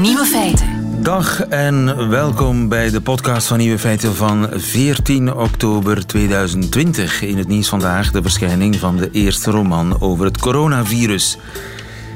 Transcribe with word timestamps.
Nieuwe 0.00 0.24
feiten. 0.24 1.02
Dag 1.02 1.40
en 1.40 2.08
welkom 2.08 2.68
bij 2.68 2.90
de 2.90 3.00
podcast 3.00 3.46
van 3.46 3.58
Nieuwe 3.58 3.78
Feiten 3.78 4.14
van 4.14 4.48
14 4.52 5.34
oktober 5.34 6.06
2020. 6.06 7.22
In 7.22 7.38
het 7.38 7.48
nieuws 7.48 7.68
vandaag 7.68 8.10
de 8.10 8.22
verschijning 8.22 8.76
van 8.76 8.96
de 8.96 9.10
eerste 9.10 9.50
roman 9.50 10.00
over 10.00 10.24
het 10.24 10.38
coronavirus. 10.38 11.38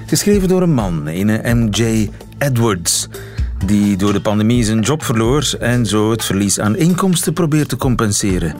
Geschreven 0.07 0.48
door 0.48 0.62
een 0.62 0.75
man, 0.75 1.07
een 1.07 1.58
MJ 1.58 2.11
Edwards, 2.39 3.08
die 3.66 3.96
door 3.96 4.12
de 4.12 4.21
pandemie 4.21 4.64
zijn 4.64 4.81
job 4.81 5.04
verloor 5.04 5.54
en 5.61 5.86
zo 5.86 6.11
het 6.11 6.25
verlies 6.25 6.61
aan 6.61 6.76
inkomsten 6.76 7.32
probeert 7.32 7.68
te 7.68 7.76
compenseren. 7.76 8.54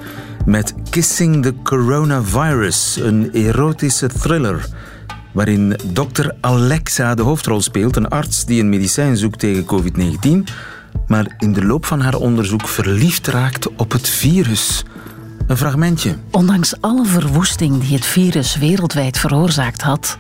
Met 0.45 0.75
Kissing 0.91 1.43
the 1.43 1.55
Coronavirus, 1.63 2.97
een 3.03 3.31
erotische 3.33 4.07
thriller 4.07 4.69
waarin 5.33 5.77
dokter 5.93 6.35
Alexa 6.41 7.15
de 7.15 7.23
hoofdrol 7.23 7.61
speelt, 7.61 7.97
een 7.97 8.09
arts 8.09 8.45
die 8.45 8.61
een 8.61 8.69
medicijn 8.69 9.17
zoekt 9.17 9.39
tegen 9.39 9.65
COVID-19, 9.65 10.53
maar 11.07 11.35
in 11.39 11.53
de 11.53 11.65
loop 11.65 11.87
van 11.87 12.01
haar 12.01 12.15
onderzoek 12.15 12.69
verliefd 12.69 13.27
raakt 13.27 13.77
op 13.77 13.93
het 13.93 14.09
virus. 14.09 14.85
Een 15.47 15.57
fragmentje. 15.57 16.17
Ondanks 16.31 16.81
alle 16.81 17.05
verwoesting 17.05 17.81
die 17.81 17.95
het 17.95 18.07
virus 18.07 18.57
wereldwijd 18.57 19.19
veroorzaakt 19.19 19.83
had, 19.83 20.17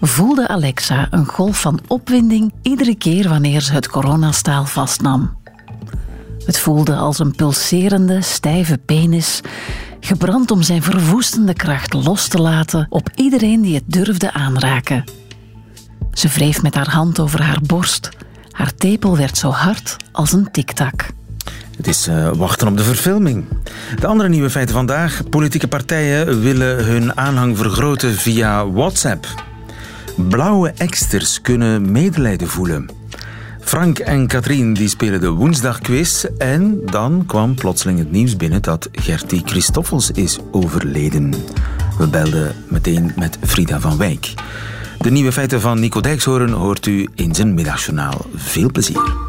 voelde 0.00 0.48
Alexa 0.48 1.06
een 1.10 1.26
golf 1.26 1.60
van 1.60 1.80
opwinding 1.86 2.52
iedere 2.62 2.94
keer 2.94 3.28
wanneer 3.28 3.60
ze 3.60 3.72
het 3.72 3.88
coronastaal 3.88 4.64
vastnam. 4.64 5.36
Het 6.44 6.58
voelde 6.58 6.96
als 6.96 7.18
een 7.18 7.34
pulserende, 7.34 8.22
stijve 8.22 8.78
penis 8.78 9.40
gebrand 10.00 10.50
om 10.50 10.62
zijn 10.62 10.82
verwoestende 10.82 11.54
kracht 11.54 11.92
los 11.92 12.28
te 12.28 12.40
laten 12.40 12.86
op 12.88 13.10
iedereen 13.14 13.60
die 13.60 13.74
het 13.74 13.84
durfde 13.86 14.32
aanraken. 14.32 15.04
Ze 16.12 16.28
wreef 16.28 16.62
met 16.62 16.74
haar 16.74 16.90
hand 16.90 17.20
over 17.20 17.42
haar 17.42 17.60
borst. 17.62 18.08
Haar 18.50 18.74
tepel 18.74 19.16
werd 19.16 19.38
zo 19.38 19.50
hard 19.50 19.96
als 20.12 20.32
een 20.32 20.50
tiktak. 20.50 21.06
Het 21.76 21.86
is 21.86 22.08
uh, 22.08 22.30
wachten 22.32 22.68
op 22.68 22.76
de 22.76 22.82
verfilming. 22.82 23.44
De 24.00 24.06
andere 24.06 24.28
nieuwe 24.28 24.50
feiten 24.50 24.74
vandaag. 24.74 25.22
Politieke 25.30 25.68
partijen 25.68 26.40
willen 26.40 26.84
hun 26.84 27.16
aanhang 27.16 27.58
vergroten 27.58 28.14
via 28.14 28.70
WhatsApp. 28.70 29.26
Blauwe 30.16 30.72
eksters 30.76 31.40
kunnen 31.40 31.92
medelijden 31.92 32.48
voelen. 32.48 32.97
Frank 33.68 33.98
en 33.98 34.26
Katrien 34.26 34.72
die 34.72 34.88
spelen 34.88 35.20
de 35.20 35.30
woensdagquiz. 35.30 36.24
En 36.38 36.80
dan 36.84 37.26
kwam 37.26 37.54
plotseling 37.54 37.98
het 37.98 38.10
nieuws 38.10 38.36
binnen 38.36 38.62
dat 38.62 38.88
Gertie 38.92 39.42
Christoffels 39.44 40.10
is 40.10 40.38
overleden. 40.50 41.34
We 41.98 42.06
belden 42.06 42.54
meteen 42.68 43.12
met 43.16 43.38
Frida 43.44 43.80
van 43.80 43.96
Wijk. 43.96 44.34
De 44.98 45.10
nieuwe 45.10 45.32
feiten 45.32 45.60
van 45.60 45.80
Nico 45.80 46.00
Dijkshoorn 46.00 46.50
hoort 46.50 46.86
u 46.86 47.08
in 47.14 47.34
zijn 47.34 47.54
middagjournaal. 47.54 48.26
Veel 48.34 48.70
plezier. 48.70 49.27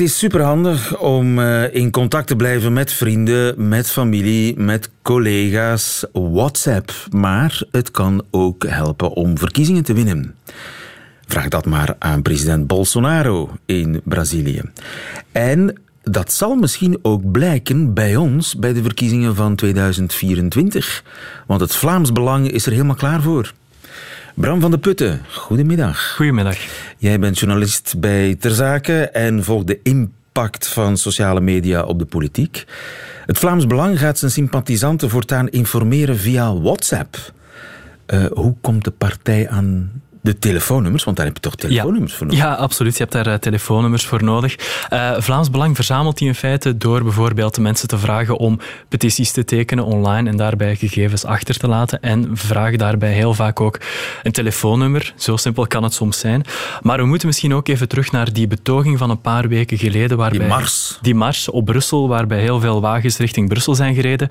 Het 0.00 0.08
is 0.08 0.18
superhandig 0.18 0.98
om 0.98 1.38
uh, 1.38 1.74
in 1.74 1.90
contact 1.90 2.26
te 2.26 2.36
blijven 2.36 2.72
met 2.72 2.92
vrienden, 2.92 3.68
met 3.68 3.90
familie, 3.90 4.58
met 4.58 4.90
collega's, 5.02 6.04
WhatsApp. 6.12 6.92
Maar 7.10 7.62
het 7.70 7.90
kan 7.90 8.24
ook 8.30 8.66
helpen 8.66 9.12
om 9.12 9.38
verkiezingen 9.38 9.84
te 9.84 9.92
winnen. 9.92 10.34
Vraag 11.26 11.48
dat 11.48 11.66
maar 11.66 11.96
aan 11.98 12.22
president 12.22 12.66
Bolsonaro 12.66 13.50
in 13.66 14.00
Brazilië. 14.04 14.62
En 15.32 15.80
dat 16.02 16.32
zal 16.32 16.54
misschien 16.54 16.98
ook 17.02 17.30
blijken 17.30 17.94
bij 17.94 18.16
ons 18.16 18.56
bij 18.56 18.72
de 18.72 18.82
verkiezingen 18.82 19.34
van 19.34 19.54
2024. 19.54 21.04
Want 21.46 21.60
het 21.60 21.74
Vlaams 21.74 22.12
Belang 22.12 22.50
is 22.50 22.66
er 22.66 22.72
helemaal 22.72 22.94
klaar 22.94 23.22
voor. 23.22 23.52
Bram 24.40 24.60
van 24.60 24.70
de 24.70 24.78
Putten, 24.78 25.20
goedemiddag. 25.32 26.14
Goedemiddag. 26.14 26.56
Jij 26.98 27.18
bent 27.18 27.38
journalist 27.38 27.94
bij 27.98 28.34
Terzake 28.34 29.08
en 29.08 29.44
volgt 29.44 29.66
de 29.66 29.80
impact 29.82 30.68
van 30.68 30.96
sociale 30.96 31.40
media 31.40 31.82
op 31.82 31.98
de 31.98 32.04
politiek. 32.04 32.64
Het 33.26 33.38
Vlaams 33.38 33.66
Belang 33.66 33.98
gaat 33.98 34.18
zijn 34.18 34.30
sympathisanten 34.30 35.10
voortaan 35.10 35.48
informeren 35.48 36.18
via 36.18 36.54
WhatsApp. 36.54 37.32
Uh, 38.06 38.24
hoe 38.32 38.54
komt 38.60 38.84
de 38.84 38.90
partij 38.90 39.48
aan 39.48 40.02
de 40.20 40.38
telefoonnummers, 40.38 41.04
want 41.04 41.16
daar 41.16 41.26
heb 41.26 41.34
je 41.34 41.40
toch 41.40 41.54
telefoonnummers 41.54 42.14
voor 42.14 42.26
nodig? 42.26 42.42
Ja, 42.42 42.54
absoluut. 42.54 42.92
Je 42.92 42.98
hebt 42.98 43.12
daar 43.12 43.26
uh, 43.26 43.34
telefoonnummers 43.34 44.06
voor 44.06 44.24
nodig. 44.24 44.56
Uh, 44.92 45.12
Vlaams 45.18 45.50
Belang 45.50 45.74
verzamelt 45.74 46.18
die 46.18 46.28
in 46.28 46.34
feite 46.34 46.76
door 46.76 47.02
bijvoorbeeld 47.02 47.54
de 47.54 47.60
mensen 47.60 47.88
te 47.88 47.98
vragen 47.98 48.36
om 48.36 48.58
petities 48.88 49.32
te 49.32 49.44
tekenen 49.44 49.84
online 49.84 50.30
en 50.30 50.36
daarbij 50.36 50.76
gegevens 50.76 51.24
achter 51.24 51.58
te 51.58 51.68
laten. 51.68 52.00
En 52.00 52.30
vragen 52.32 52.78
daarbij 52.78 53.12
heel 53.12 53.34
vaak 53.34 53.60
ook 53.60 53.80
een 54.22 54.32
telefoonnummer. 54.32 55.12
Zo 55.16 55.36
simpel 55.36 55.66
kan 55.66 55.82
het 55.82 55.94
soms 55.94 56.18
zijn. 56.18 56.44
Maar 56.82 56.98
we 56.98 57.04
moeten 57.04 57.26
misschien 57.26 57.54
ook 57.54 57.68
even 57.68 57.88
terug 57.88 58.12
naar 58.12 58.32
die 58.32 58.46
betoging 58.46 58.98
van 58.98 59.10
een 59.10 59.20
paar 59.20 59.48
weken 59.48 59.78
geleden. 59.78 60.16
Waarbij, 60.16 60.38
die 60.38 60.48
mars. 60.48 60.98
Die 61.02 61.14
mars 61.14 61.50
op 61.50 61.64
Brussel, 61.64 62.08
waarbij 62.08 62.40
heel 62.40 62.60
veel 62.60 62.80
wagens 62.80 63.16
richting 63.16 63.48
Brussel 63.48 63.74
zijn 63.74 63.94
gereden. 63.94 64.28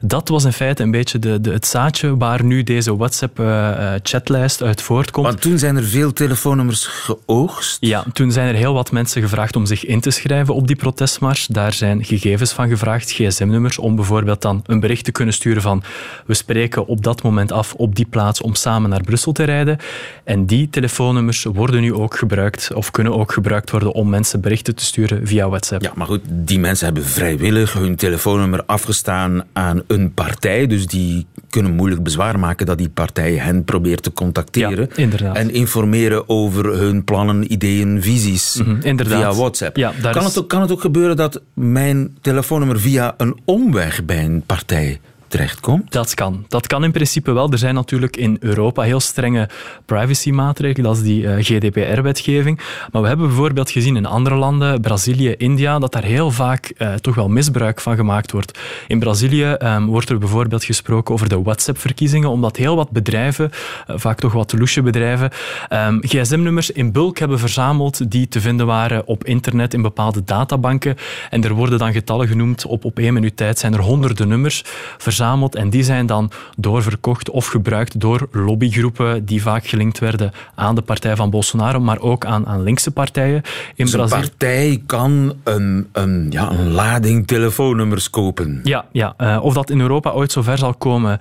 Dat 0.00 0.28
was 0.28 0.44
in 0.44 0.52
feite 0.52 0.82
een 0.82 0.90
beetje 0.90 1.18
de, 1.18 1.40
de, 1.40 1.52
het 1.52 1.66
zaadje 1.66 2.16
waar 2.16 2.44
nu 2.44 2.62
deze 2.62 2.96
WhatsApp-chatlijst 2.96 4.60
uh, 4.60 4.66
uit 4.66 4.82
voortkomt. 4.82 5.31
Want 5.32 5.44
toen 5.44 5.58
zijn 5.58 5.76
er 5.76 5.84
veel 5.84 6.12
telefoonnummers 6.12 6.86
geoogst? 6.86 7.76
Ja, 7.80 8.04
toen 8.12 8.32
zijn 8.32 8.48
er 8.48 8.54
heel 8.54 8.74
wat 8.74 8.92
mensen 8.92 9.22
gevraagd 9.22 9.56
om 9.56 9.66
zich 9.66 9.84
in 9.84 10.00
te 10.00 10.10
schrijven 10.10 10.54
op 10.54 10.66
die 10.66 10.76
protestmars. 10.76 11.46
Daar 11.46 11.72
zijn 11.72 12.04
gegevens 12.04 12.52
van 12.52 12.68
gevraagd, 12.68 13.10
gsm-nummers, 13.12 13.78
om 13.78 13.96
bijvoorbeeld 13.96 14.42
dan 14.42 14.62
een 14.66 14.80
bericht 14.80 15.04
te 15.04 15.12
kunnen 15.12 15.34
sturen 15.34 15.62
van 15.62 15.82
we 16.26 16.34
spreken 16.34 16.86
op 16.86 17.02
dat 17.02 17.22
moment 17.22 17.52
af 17.52 17.74
op 17.74 17.94
die 17.94 18.06
plaats 18.10 18.40
om 18.40 18.54
samen 18.54 18.90
naar 18.90 19.00
Brussel 19.00 19.32
te 19.32 19.44
rijden. 19.44 19.78
En 20.24 20.46
die 20.46 20.70
telefoonnummers 20.70 21.44
worden 21.44 21.80
nu 21.80 21.94
ook 21.94 22.16
gebruikt, 22.16 22.72
of 22.74 22.90
kunnen 22.90 23.18
ook 23.18 23.32
gebruikt 23.32 23.70
worden 23.70 23.92
om 23.92 24.08
mensen 24.08 24.40
berichten 24.40 24.74
te 24.74 24.84
sturen 24.84 25.26
via 25.26 25.48
WhatsApp. 25.48 25.82
Ja, 25.82 25.92
maar 25.94 26.06
goed, 26.06 26.20
die 26.26 26.58
mensen 26.58 26.84
hebben 26.84 27.04
vrijwillig 27.04 27.72
hun 27.72 27.96
telefoonnummer 27.96 28.62
afgestaan 28.66 29.44
aan 29.52 29.82
een 29.86 30.14
partij, 30.14 30.66
dus 30.66 30.86
die 30.86 31.26
kunnen 31.50 31.72
moeilijk 31.72 32.02
bezwaar 32.02 32.38
maken 32.38 32.66
dat 32.66 32.78
die 32.78 32.88
partij 32.88 33.32
hen 33.32 33.64
probeert 33.64 34.02
te 34.02 34.12
contacteren. 34.12 34.88
Ja, 34.90 34.96
inderdaad. 34.96 35.21
En 35.22 35.50
informeren 35.50 36.28
over 36.28 36.78
hun 36.78 37.04
plannen, 37.04 37.52
ideeën, 37.52 38.02
visies 38.02 38.56
mm 38.56 38.80
-hmm, 38.80 38.98
via 39.06 39.32
WhatsApp. 39.32 39.76
Ja, 39.76 39.92
kan, 40.02 40.16
is... 40.16 40.24
het 40.24 40.38
ook, 40.38 40.48
kan 40.48 40.60
het 40.60 40.72
ook 40.72 40.80
gebeuren 40.80 41.16
dat 41.16 41.42
mijn 41.54 42.16
telefoonnummer 42.20 42.80
via 42.80 43.14
een 43.16 43.40
omweg 43.44 44.04
bij 44.04 44.24
een 44.24 44.42
partij 44.46 45.00
Dat 45.88 46.14
kan. 46.14 46.44
Dat 46.48 46.66
kan 46.66 46.84
in 46.84 46.92
principe 46.92 47.32
wel. 47.32 47.50
Er 47.50 47.58
zijn 47.58 47.74
natuurlijk 47.74 48.16
in 48.16 48.36
Europa 48.40 48.82
heel 48.82 49.00
strenge 49.00 49.48
privacy-maatregelen, 49.84 50.84
dat 50.84 50.96
is 50.96 51.02
die 51.02 51.22
uh, 51.22 51.34
GDPR-wetgeving. 51.38 52.60
Maar 52.90 53.02
we 53.02 53.08
hebben 53.08 53.26
bijvoorbeeld 53.26 53.70
gezien 53.70 53.96
in 53.96 54.06
andere 54.06 54.34
landen, 54.34 54.80
Brazilië, 54.80 55.34
India, 55.36 55.78
dat 55.78 55.92
daar 55.92 56.04
heel 56.04 56.30
vaak 56.30 56.72
uh, 56.78 56.94
toch 56.94 57.14
wel 57.14 57.28
misbruik 57.28 57.80
van 57.80 57.96
gemaakt 57.96 58.32
wordt. 58.32 58.58
In 58.86 58.98
Brazilië 58.98 59.56
um, 59.62 59.86
wordt 59.86 60.08
er 60.08 60.18
bijvoorbeeld 60.18 60.64
gesproken 60.64 61.14
over 61.14 61.28
de 61.28 61.42
WhatsApp-verkiezingen, 61.42 62.28
omdat 62.28 62.56
heel 62.56 62.76
wat 62.76 62.90
bedrijven, 62.90 63.50
uh, 63.50 63.96
vaak 63.98 64.18
toch 64.18 64.32
wat 64.32 64.52
loesje 64.52 64.82
bedrijven, 64.82 65.30
um, 65.70 66.00
gsm-nummers 66.00 66.70
in 66.70 66.92
bulk 66.92 67.18
hebben 67.18 67.38
verzameld 67.38 68.10
die 68.10 68.28
te 68.28 68.40
vinden 68.40 68.66
waren 68.66 69.06
op 69.06 69.24
internet 69.24 69.74
in 69.74 69.82
bepaalde 69.82 70.24
databanken. 70.24 70.96
En 71.30 71.44
er 71.44 71.52
worden 71.52 71.78
dan 71.78 71.92
getallen 71.92 72.28
genoemd. 72.28 72.66
Op, 72.66 72.84
op 72.84 72.98
één 72.98 73.14
minuut 73.14 73.36
tijd 73.36 73.58
zijn 73.58 73.72
er 73.72 73.80
honderden 73.80 74.28
nummers 74.28 74.62
verzameld 74.98 75.20
en 75.22 75.70
die 75.70 75.82
zijn 75.82 76.06
dan 76.06 76.30
doorverkocht 76.56 77.30
of 77.30 77.46
gebruikt 77.46 78.00
door 78.00 78.28
lobbygroepen 78.30 79.24
die 79.24 79.42
vaak 79.42 79.66
gelinkt 79.66 79.98
werden 79.98 80.32
aan 80.54 80.74
de 80.74 80.82
partij 80.82 81.16
van 81.16 81.30
Bolsonaro, 81.30 81.80
maar 81.80 82.00
ook 82.00 82.24
aan, 82.24 82.46
aan 82.46 82.62
linkse 82.62 82.90
partijen 82.90 83.42
in 83.74 83.84
dus 83.84 83.94
Brazilië. 83.94 84.22
Een 84.22 84.28
partij 84.28 84.82
kan 84.86 85.34
een, 85.44 85.88
een, 85.92 86.26
ja, 86.30 86.50
een 86.50 86.70
lading 86.70 87.26
telefoonnummers 87.26 88.10
kopen. 88.10 88.60
Ja, 88.62 88.84
ja. 88.92 89.14
Uh, 89.18 89.38
of 89.42 89.54
dat 89.54 89.70
in 89.70 89.80
Europa 89.80 90.10
ooit 90.10 90.32
zover 90.32 90.58
zal 90.58 90.74
komen. 90.74 91.20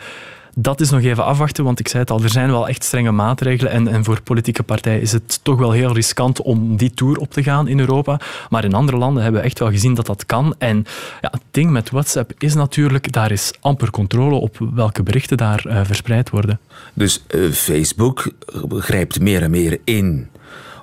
Dat 0.56 0.82
is 0.82 0.90
nog 0.90 1.02
even 1.02 1.26
afwachten, 1.26 1.64
want 1.64 1.80
ik 1.80 1.88
zei 1.88 2.02
het 2.02 2.12
al, 2.12 2.24
er 2.24 2.30
zijn 2.30 2.50
wel 2.50 2.68
echt 2.68 2.84
strenge 2.84 3.12
maatregelen 3.12 3.72
en, 3.72 3.88
en 3.88 4.04
voor 4.04 4.22
politieke 4.22 4.64
partijen 4.64 5.02
is 5.02 5.12
het 5.12 5.40
toch 5.44 5.60
wel 5.60 5.72
heel 5.72 5.94
riskant 5.94 6.42
om 6.42 6.78
die 6.78 6.92
tour 6.94 7.18
op 7.18 7.32
te 7.32 7.44
gaan 7.44 7.68
in 7.68 7.80
Europa. 7.80 8.20
Maar 8.50 8.64
in 8.64 8.74
andere 8.74 8.98
landen 8.98 9.24
hebben 9.24 9.42
we 9.42 9.48
echt 9.48 9.60
wel 9.60 9.70
gezien 9.70 9.94
dat 9.94 10.06
dat 10.06 10.26
kan. 10.26 10.56
En 10.58 10.86
ja, 11.22 11.30
het 11.32 11.42
ding 11.52 11.72
met 11.72 11.90
WhatsApp 11.90 12.32
is 12.38 12.54
natuurlijk, 12.54 13.12
daar 13.12 13.32
is 13.32 13.54
amper 13.60 13.92
controle 13.92 14.36
op 14.36 14.58
welke 14.74 15.04
berichten 15.04 15.38
daar 15.38 15.64
uh, 15.68 15.82
verspreid 15.84 16.30
worden. 16.30 16.60
Dus 16.94 17.24
uh, 17.30 17.52
Facebook 17.52 18.32
grijpt 18.70 19.20
meer 19.20 19.42
en 19.42 19.52
meer 19.52 19.80
in 19.84 20.30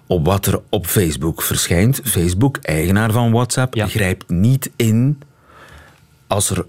op 0.06 0.26
wat 0.26 0.46
er 0.46 0.60
op 0.68 0.86
Facebook 0.86 1.42
verschijnt. 1.42 2.00
Facebook, 2.04 2.56
eigenaar 2.56 3.12
van 3.12 3.32
WhatsApp, 3.32 3.74
ja. 3.74 3.86
grijpt 3.86 4.28
niet 4.30 4.70
in 4.76 5.22
als 6.26 6.50
er 6.50 6.66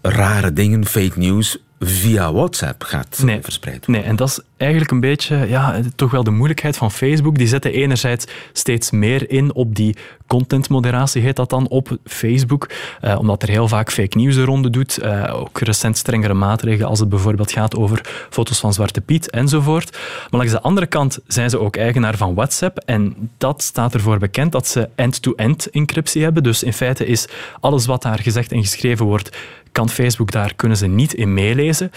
rare 0.00 0.52
dingen, 0.52 0.86
fake 0.86 1.18
news, 1.18 1.58
via 1.84 2.32
WhatsApp 2.32 2.82
gaat 2.82 3.22
nee, 3.22 3.40
verspreid 3.42 3.86
worden. 3.86 3.94
Nee, 3.94 4.10
en 4.10 4.16
dat 4.16 4.28
is 4.28 4.40
eigenlijk 4.56 4.90
een 4.90 5.00
beetje 5.00 5.36
ja, 5.48 5.80
toch 5.96 6.10
wel 6.10 6.24
de 6.24 6.30
moeilijkheid 6.30 6.76
van 6.76 6.92
Facebook. 6.92 7.38
Die 7.38 7.46
zetten 7.46 7.72
enerzijds 7.72 8.26
steeds 8.52 8.90
meer 8.90 9.30
in 9.30 9.54
op 9.54 9.74
die 9.74 9.96
contentmoderatie, 10.32 11.22
heet 11.22 11.36
dat 11.36 11.50
dan, 11.50 11.68
op 11.68 11.96
Facebook. 12.04 12.68
Uh, 13.04 13.18
omdat 13.18 13.42
er 13.42 13.48
heel 13.48 13.68
vaak 13.68 13.90
fake 13.90 14.18
news 14.18 14.34
de 14.34 14.44
ronde 14.44 14.70
doet. 14.70 14.98
Uh, 15.02 15.34
ook 15.34 15.58
recent 15.58 15.96
strengere 15.96 16.34
maatregelen 16.34 16.88
als 16.88 16.98
het 16.98 17.08
bijvoorbeeld 17.08 17.52
gaat 17.52 17.76
over 17.76 18.26
foto's 18.30 18.60
van 18.60 18.72
Zwarte 18.72 19.00
Piet 19.00 19.30
enzovoort. 19.30 19.90
Maar 20.30 20.40
langs 20.40 20.52
de 20.52 20.60
andere 20.60 20.86
kant 20.86 21.18
zijn 21.26 21.50
ze 21.50 21.58
ook 21.58 21.76
eigenaar 21.76 22.16
van 22.16 22.34
WhatsApp. 22.34 22.78
En 22.78 23.30
dat 23.38 23.62
staat 23.62 23.94
ervoor 23.94 24.18
bekend 24.18 24.52
dat 24.52 24.66
ze 24.66 24.88
end-to-end 24.94 25.70
encryptie 25.70 26.22
hebben. 26.22 26.42
Dus 26.42 26.62
in 26.62 26.72
feite 26.72 27.06
is 27.06 27.28
alles 27.60 27.86
wat 27.86 28.02
daar 28.02 28.18
gezegd 28.18 28.52
en 28.52 28.60
geschreven 28.60 29.06
wordt, 29.06 29.36
kan 29.72 29.88
Facebook 29.88 30.30
daar, 30.30 30.54
kunnen 30.54 30.76
ze 30.76 30.86
niet 30.86 31.14
in 31.14 31.34
meelezen. 31.34 31.90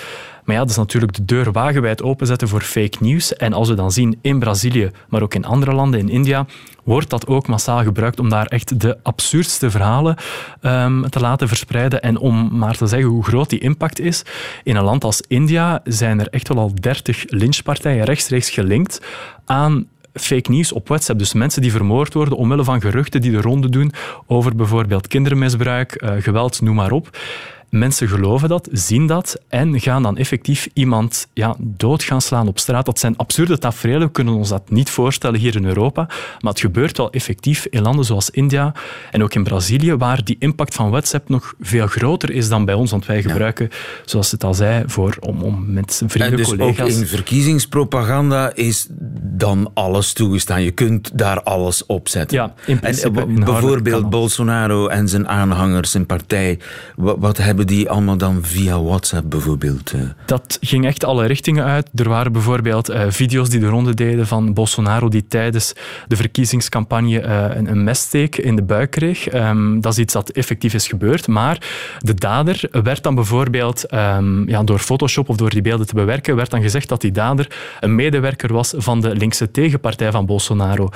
Maar 0.44 0.56
ja, 0.56 0.62
dat 0.62 0.70
is 0.70 0.78
natuurlijk 0.78 1.14
de 1.14 1.26
deur 1.26 1.52
wagenwijd 1.52 2.04
openzetten 2.04 2.48
voor 2.48 2.62
fake 2.62 2.98
news. 3.00 3.36
En 3.36 3.54
als 3.54 3.70
we 3.70 3.76
dan 3.76 3.92
zien 3.92 4.18
in 4.22 4.40
Brazilië, 4.40 4.92
maar 5.10 5.22
ook 5.22 5.34
in 5.34 5.46
andere 5.46 5.74
landen, 5.74 6.00
in 6.00 6.10
India, 6.10 6.46
wordt 6.84 7.10
dat 7.10 7.28
ook 7.28 7.48
massaal 7.48 7.84
gebruikt 7.84 8.20
om 8.20 8.25
daar 8.30 8.45
echt 8.45 8.80
de 8.80 8.98
absurdste 9.04 9.72
verhalen 9.72 10.16
um, 10.62 11.10
te 11.10 11.19
laten 11.19 11.48
verspreiden. 11.48 12.01
En 12.01 12.18
om 12.18 12.57
maar 12.57 12.77
te 12.77 12.88
zeggen 12.88 13.10
hoe 13.10 13.24
groot 13.24 13.50
die 13.50 13.60
impact 13.60 14.00
is. 14.00 14.24
In 14.63 14.75
een 14.75 14.83
land 14.83 15.04
als 15.04 15.22
India 15.27 15.81
zijn 15.83 16.19
er 16.19 16.27
echt 16.30 16.48
wel 16.48 16.57
al 16.57 16.72
30 16.81 17.24
lynchpartijen 17.27 18.06
rechtstreeks 18.06 18.50
gelinkt 18.50 19.01
aan 19.45 19.88
fake 20.13 20.51
news 20.51 20.72
op 20.72 20.88
WhatsApp. 20.88 21.19
Dus 21.19 21.33
mensen 21.33 21.62
die 21.62 21.72
vermoord 21.72 22.13
worden 22.13 22.38
omwille 22.38 22.63
van 22.63 22.81
geruchten 22.81 23.22
die 23.22 23.31
de 23.31 23.42
ronde 23.42 23.69
doen 23.69 23.92
over 24.27 24.56
bijvoorbeeld 24.56 25.07
kindermisbruik, 25.07 26.01
uh, 26.04 26.12
geweld, 26.19 26.62
noem 26.62 26.75
maar 26.75 26.92
op. 26.92 27.18
Mensen 27.69 28.07
geloven 28.07 28.50
dat, 28.50 28.69
zien 28.71 29.07
dat 29.07 29.41
en 29.50 29.79
gaan 29.79 30.03
dan 30.03 30.17
effectief 30.17 30.67
iemand 30.73 31.27
ja, 31.33 31.56
dood 31.59 32.03
gaan 32.03 32.21
slaan 32.21 32.47
op 32.47 32.59
straat. 32.59 32.85
Dat 32.85 33.00
zijn 33.00 33.17
absurde 33.17 33.57
tafereelen. 33.57 34.07
We 34.07 34.12
kunnen 34.12 34.33
ons 34.33 34.50
dat 34.50 34.69
niet 34.69 34.89
voorstellen 34.89 35.39
hier 35.39 35.56
in 35.56 35.65
Europa. 35.65 36.07
Maar 36.39 36.51
het 36.51 36.59
gebeurt 36.59 36.97
wel 36.97 37.12
effectief 37.12 37.65
in 37.69 37.81
landen 37.81 38.06
zoals 38.06 38.29
India 38.29 38.73
en 39.12 39.23
ook 39.23 39.33
in 39.33 39.44
Brazilië, 39.44 39.95
waar 39.95 40.23
die 40.23 40.35
impact 40.39 40.75
van 40.75 40.89
WhatsApp 40.89 41.29
nog 41.29 41.53
veel 41.59 41.88
groter 41.88 42.31
is 42.31 42.50
dan 42.50 42.65
bij 42.65 42.75
ons. 42.75 42.91
Want 42.91 43.06
wij 43.06 43.21
gebruiken, 43.21 43.69
zoals 44.06 44.31
het 44.31 44.44
al 44.44 44.53
zei, 44.53 44.83
voor, 44.88 45.17
om, 45.19 45.41
om 45.41 45.73
met 45.73 46.01
vrienden, 46.07 46.31
en 46.31 46.38
dus 46.38 46.47
collega's... 46.47 46.94
ook 46.94 47.00
in 47.00 47.07
verkiezingspropaganda 47.07 48.53
is 48.53 48.88
dan 49.21 49.71
alles 49.73 50.13
toegestaan. 50.13 50.63
Je 50.63 50.71
kunt 50.71 51.17
daar 51.17 51.41
alles 51.44 51.85
op 51.85 52.09
zetten. 52.09 52.38
Ja, 52.38 52.53
in 52.65 52.79
principe, 52.79 53.21
en, 53.21 53.44
bijvoorbeeld 53.44 54.09
Bolsonaro 54.09 54.88
en 54.88 55.07
zijn 55.07 55.27
aanhangers, 55.27 55.91
zijn 55.91 56.06
partij. 56.06 56.59
Wat, 56.95 57.15
wat 57.19 57.38
hebben 57.38 57.64
die 57.65 57.89
allemaal 57.89 58.17
dan 58.17 58.39
via 58.41 58.81
WhatsApp 58.81 59.29
bijvoorbeeld? 59.29 59.91
Eh? 59.91 60.01
Dat 60.25 60.57
ging 60.62 60.85
echt 60.85 61.03
alle 61.03 61.25
richtingen 61.25 61.63
uit. 61.63 61.89
Er 61.95 62.09
waren 62.09 62.31
bijvoorbeeld 62.31 62.89
uh, 62.89 63.01
video's 63.07 63.50
die 63.50 63.59
de 63.59 63.67
ronde 63.67 63.94
deden 63.94 64.27
van 64.27 64.53
Bolsonaro 64.53 65.09
die 65.09 65.27
tijdens 65.27 65.73
de 66.07 66.15
verkiezingscampagne 66.15 67.21
uh, 67.21 67.56
een, 67.56 67.69
een 67.71 67.83
messteek 67.83 68.38
in 68.38 68.56
de 68.56 68.63
buik 68.63 68.91
kreeg. 68.91 69.33
Um, 69.33 69.81
dat 69.81 69.91
is 69.91 70.00
iets 70.00 70.13
dat 70.13 70.29
effectief 70.29 70.73
is 70.73 70.88
gebeurd. 70.88 71.27
Maar 71.27 71.67
de 72.00 72.13
dader 72.13 72.69
werd 72.71 73.03
dan 73.03 73.15
bijvoorbeeld 73.15 73.94
um, 73.94 74.50
ja, 74.50 74.63
door 74.63 74.79
Photoshop 74.79 75.29
of 75.29 75.35
door 75.38 75.50
die 75.50 75.62
beelden 75.62 75.88
te 75.88 75.95
bewerken, 75.95 76.35
werd 76.35 76.50
dan 76.50 76.62
gezegd 76.62 76.89
dat 76.89 77.01
die 77.01 77.12
dader 77.12 77.47
een 77.79 77.95
medewerker 77.95 78.53
was 78.53 78.73
van 78.77 79.01
de 79.01 79.15
linkse 79.15 79.51
tegenpartij 79.51 80.12
van 80.12 80.25
Bolsonaro. 80.25 80.89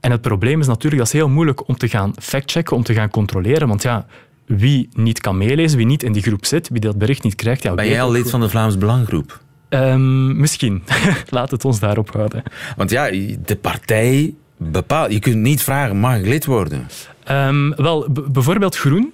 En 0.00 0.10
het 0.10 0.20
probleem 0.20 0.60
is 0.60 0.66
natuurlijk 0.66 0.96
dat 1.02 1.12
is 1.12 1.20
heel 1.20 1.28
moeilijk 1.28 1.68
om 1.68 1.76
te 1.76 1.88
gaan 1.88 2.12
factchecken, 2.18 2.76
om 2.76 2.82
te 2.82 2.94
gaan 2.94 3.10
controleren. 3.10 3.68
Want 3.68 3.82
ja, 3.82 4.06
wie 4.46 4.88
niet 4.92 5.20
kan 5.20 5.38
meelezen, 5.38 5.76
wie 5.76 5.86
niet 5.86 6.02
in 6.02 6.12
die 6.12 6.22
groep 6.22 6.44
zit, 6.44 6.68
wie 6.68 6.80
dat 6.80 6.98
bericht 6.98 7.22
niet 7.22 7.34
krijgt. 7.34 7.62
Ja, 7.62 7.74
ben 7.74 7.88
jij 7.88 8.02
al 8.02 8.10
lid 8.10 8.30
van 8.30 8.40
de 8.40 8.48
Vlaams 8.48 8.78
Belanggroep? 8.78 9.40
Um, 9.68 10.36
misschien. 10.40 10.82
Laat 11.30 11.50
het 11.50 11.64
ons 11.64 11.80
daarop 11.80 12.12
houden. 12.12 12.42
Want 12.76 12.90
ja, 12.90 13.10
de 13.44 13.58
partij 13.60 14.34
bepaalt. 14.56 15.12
Je 15.12 15.18
kunt 15.18 15.36
niet 15.36 15.62
vragen, 15.62 15.96
mag 15.96 16.16
ik 16.16 16.26
lid 16.26 16.44
worden? 16.44 16.88
Um, 17.30 17.74
wel, 17.74 18.08
bijvoorbeeld 18.10 18.76
Groen 18.76 19.12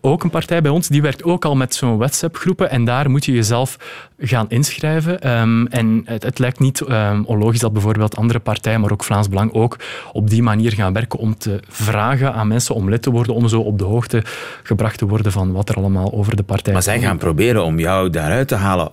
ook 0.00 0.24
een 0.24 0.30
partij 0.30 0.62
bij 0.62 0.70
ons, 0.70 0.88
die 0.88 1.02
werkt 1.02 1.22
ook 1.22 1.44
al 1.44 1.56
met 1.56 1.74
zo'n 1.74 1.96
WhatsApp-groepen 1.96 2.70
en 2.70 2.84
daar 2.84 3.10
moet 3.10 3.24
je 3.24 3.32
jezelf 3.32 3.76
gaan 4.18 4.46
inschrijven. 4.48 5.30
Um, 5.30 5.66
en 5.66 6.02
het, 6.04 6.22
het, 6.22 6.38
lijkt 6.38 6.58
niet 6.58 6.80
um, 6.80 7.24
onlogisch 7.24 7.60
dat 7.60 7.72
bijvoorbeeld 7.72 8.16
andere 8.16 8.38
partijen, 8.38 8.80
maar 8.80 8.92
ook 8.92 9.04
Vlaams 9.04 9.28
Belang, 9.28 9.52
ook 9.52 9.76
op 10.12 10.30
die 10.30 10.42
manier 10.42 10.72
gaan 10.72 10.92
werken 10.92 11.18
om 11.18 11.38
te 11.38 11.60
vragen 11.68 12.34
aan 12.34 12.48
mensen 12.48 12.74
om 12.74 12.88
lid 12.88 13.02
te 13.02 13.10
worden, 13.10 13.34
om 13.34 13.48
zo 13.48 13.60
op 13.60 13.78
de 13.78 13.84
hoogte 13.84 14.22
gebracht 14.62 14.98
te 14.98 15.06
worden 15.06 15.32
van 15.32 15.52
wat 15.52 15.68
er 15.68 15.74
allemaal 15.74 16.12
over 16.12 16.36
de 16.36 16.42
partij 16.42 16.72
Maar 16.72 16.82
zij 16.82 17.00
gaan 17.00 17.18
proberen 17.18 17.64
om 17.64 17.78
jou 17.78 18.10
daaruit 18.10 18.48
te 18.48 18.54
halen. 18.54 18.90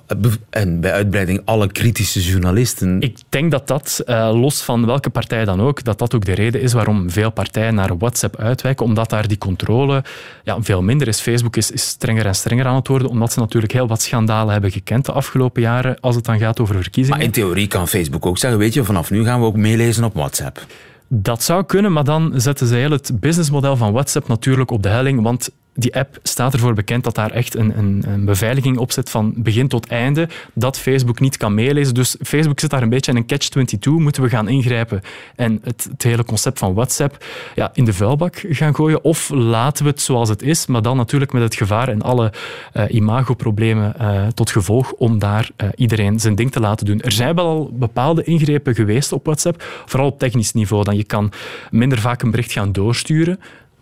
En 0.50 0.80
bij 0.80 0.92
uitbreiding 0.92 1.42
alle 1.45 1.71
kritische 1.71 2.21
journalisten. 2.21 3.01
Ik 3.01 3.18
denk 3.30 3.51
dat 3.51 3.68
dat, 3.68 4.04
uh, 4.06 4.31
los 4.33 4.62
van 4.62 4.86
welke 4.86 5.10
partij 5.10 5.45
dan 5.45 5.62
ook, 5.62 5.83
dat 5.83 6.00
dat 6.00 6.16
ook 6.16 6.25
de 6.25 6.33
reden 6.33 6.62
is 6.62 6.74
waarom 6.74 7.10
veel 7.10 7.31
partijen 7.31 7.75
naar 7.75 7.98
WhatsApp 7.98 8.38
uitwijken, 8.38 8.86
omdat 8.86 9.10
daar 9.10 9.28
die 9.28 9.38
controle 9.38 10.04
ja, 10.44 10.62
veel 10.62 10.81
minder 10.81 11.07
is. 11.07 11.21
Facebook 11.21 11.56
is, 11.56 11.71
is, 11.71 11.88
strenger 11.88 12.25
en 12.25 12.36
strenger 12.36 12.66
aan 12.66 12.75
het 12.75 12.88
worden, 12.88 13.10
omdat 13.10 13.33
ze 13.33 13.39
natuurlijk 13.39 13.74
heel 13.74 13.88
wat 13.88 14.01
schandalen 14.01 14.51
hebben 14.51 14.71
gekend 14.71 15.13
afgelopen 15.16 15.62
jaren 15.62 16.00
als 16.00 16.16
het 16.16 16.26
dan 16.26 16.40
gaat 16.40 16.60
over 16.60 16.76
verkiezingen. 16.76 17.18
Maar 17.18 17.28
in 17.28 17.34
theorie 17.34 17.68
kan 17.68 17.88
Facebook 17.88 18.26
ook 18.26 18.38
zeggen, 18.38 18.60
weet 18.60 18.74
je, 18.74 18.84
vanaf 18.84 19.12
nu 19.12 19.24
gaan 19.24 19.40
we 19.40 19.46
ook 19.46 19.56
meelezen 19.56 20.04
op 20.04 20.14
WhatsApp. 20.14 20.66
Dat 21.08 21.44
zou 21.44 21.64
kunnen, 21.64 21.92
maar 21.92 22.04
dan 22.04 22.32
zetten 22.36 22.68
ze 22.68 22.76
heel 22.76 22.92
het 22.92 23.20
businessmodel 23.20 23.78
van 23.78 23.92
WhatsApp 23.92 24.28
natuurlijk 24.28 24.72
op 24.72 24.84
de 24.84 24.90
helling, 24.90 25.22
want 25.22 25.50
die 25.75 25.95
app 25.95 26.19
staat 26.24 26.54
ervoor 26.54 26.74
bekend 26.74 27.04
dat 27.04 27.16
daar 27.16 27.31
echt 27.31 27.56
een, 27.56 27.77
een, 27.77 28.04
een, 28.07 28.25
beveiliging 28.25 28.77
op 28.77 28.92
zit 28.92 29.10
van 29.10 29.33
begin 29.38 29.68
tot 29.68 29.88
einde, 29.88 30.30
dat 30.54 30.80
Facebook 30.80 31.19
niet 31.19 31.38
kan 31.38 31.54
meelezen. 31.54 31.94
Dus 31.94 32.16
Facebook 32.22 32.60
zit 32.60 32.69
daar 32.69 32.81
een 32.81 32.89
beetje 32.89 33.12
in 33.12 33.18
een 33.18 33.25
catch-22, 33.25 33.89
moeten 33.89 34.24
we 34.24 34.30
gaan 34.30 34.48
ingrijpen 34.48 35.01
en 35.36 35.60
het, 35.63 35.88
het, 35.92 36.04
hele 36.04 36.24
concept 36.24 36.60
van 36.60 36.74
WhatsApp 36.74 37.25
ja, 37.56 37.72
in 37.74 37.86
de 37.86 37.94
vuilbak 37.94 38.44
gaan 38.50 38.75
gooien, 38.75 39.04
of 39.04 39.30
laten 39.30 39.83
we 39.83 39.89
het 39.89 40.01
zoals 40.01 40.30
het 40.30 40.42
is, 40.42 40.66
maar 40.66 40.81
dan 40.81 40.98
natuurlijk 40.98 41.33
met 41.33 41.42
het 41.42 41.56
gevaar 41.56 41.88
en 41.88 42.01
alle 42.01 42.31
uh, 42.74 42.83
imagoproblemen 42.89 43.94
uh, 44.01 44.28
tot 44.28 44.50
gevolg 44.50 44.92
om 44.92 45.19
daar 45.19 45.50
uh, 45.57 45.69
iedereen 45.75 46.19
zijn 46.19 46.36
ding 46.36 46.51
te 46.51 46.60
laten 46.60 46.86
doen. 46.86 47.01
Er 47.01 47.12
zijn 47.12 47.36
wel 47.36 47.45
al 47.45 47.71
bepaalde 47.74 48.24
ingrepen 48.24 48.75
geweest 48.75 49.12
op 49.12 49.25
WhatsApp, 49.25 49.63
vooral 49.86 50.07
op 50.07 50.19
technisch 50.19 50.54
niveau. 50.54 50.83
Dan 50.83 50.98
je 50.98 51.04
kan 51.04 51.31
minder 51.71 52.00
vaak 52.00 52.21
een 52.21 52.31
bericht 52.31 52.51
gaan 52.51 52.71
doorsturen. 52.71 53.39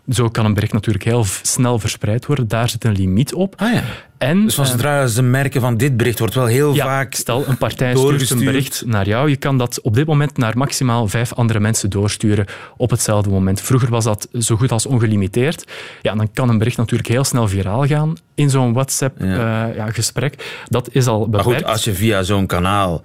Zo 0.08 0.28
kan 0.28 0.44
een 0.44 0.54
bericht 0.54 0.72
natuurlijk 0.72 1.04
heel 1.04 1.24
snel 1.42 1.78
verspreid 1.78 2.26
worden. 2.26 2.48
Daar 2.48 2.68
zit 2.68 2.84
een 2.84 2.92
limiet 2.92 3.34
op. 3.34 3.54
Ah, 3.56 3.72
ja. 3.72 3.82
En, 4.18 4.42
dus 4.42 4.54
zodra 4.54 5.02
uh, 5.02 5.08
ze 5.08 5.22
merken 5.22 5.60
van 5.60 5.76
dit 5.76 5.96
bericht 5.96 6.18
wordt 6.18 6.34
wel 6.34 6.46
heel 6.46 6.74
ja, 6.74 6.84
vaak 6.84 7.14
Stel, 7.14 7.46
een 7.46 7.58
partij 7.58 7.96
stuurt 7.96 8.30
een 8.30 8.44
bericht 8.44 8.82
naar 8.86 9.06
jou. 9.06 9.30
Je 9.30 9.36
kan 9.36 9.58
dat 9.58 9.80
op 9.80 9.94
dit 9.94 10.06
moment 10.06 10.36
naar 10.36 10.58
maximaal 10.58 11.08
vijf 11.08 11.32
andere 11.32 11.60
mensen 11.60 11.90
doorsturen 11.90 12.46
op 12.76 12.90
hetzelfde 12.90 13.30
moment. 13.30 13.60
Vroeger 13.60 13.90
was 13.90 14.04
dat 14.04 14.28
zo 14.38 14.56
goed 14.56 14.72
als 14.72 14.86
ongelimiteerd. 14.86 15.64
Ja, 16.02 16.14
dan 16.14 16.32
kan 16.32 16.48
een 16.48 16.58
bericht 16.58 16.76
natuurlijk 16.76 17.08
heel 17.08 17.24
snel 17.24 17.48
viraal 17.48 17.86
gaan 17.86 18.16
in 18.34 18.50
zo'n 18.50 18.72
WhatsApp-gesprek. 18.72 20.34
Ja. 20.34 20.40
Uh, 20.40 20.46
ja, 20.46 20.68
dat 20.68 20.88
is 20.92 21.06
al 21.06 21.28
beperkt. 21.28 21.46
Maar 21.46 21.54
goed, 21.54 21.64
als 21.64 21.84
je 21.84 21.94
via 21.94 22.22
zo'n 22.22 22.46
kanaal, 22.46 23.02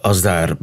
als 0.00 0.20
daar 0.20 0.56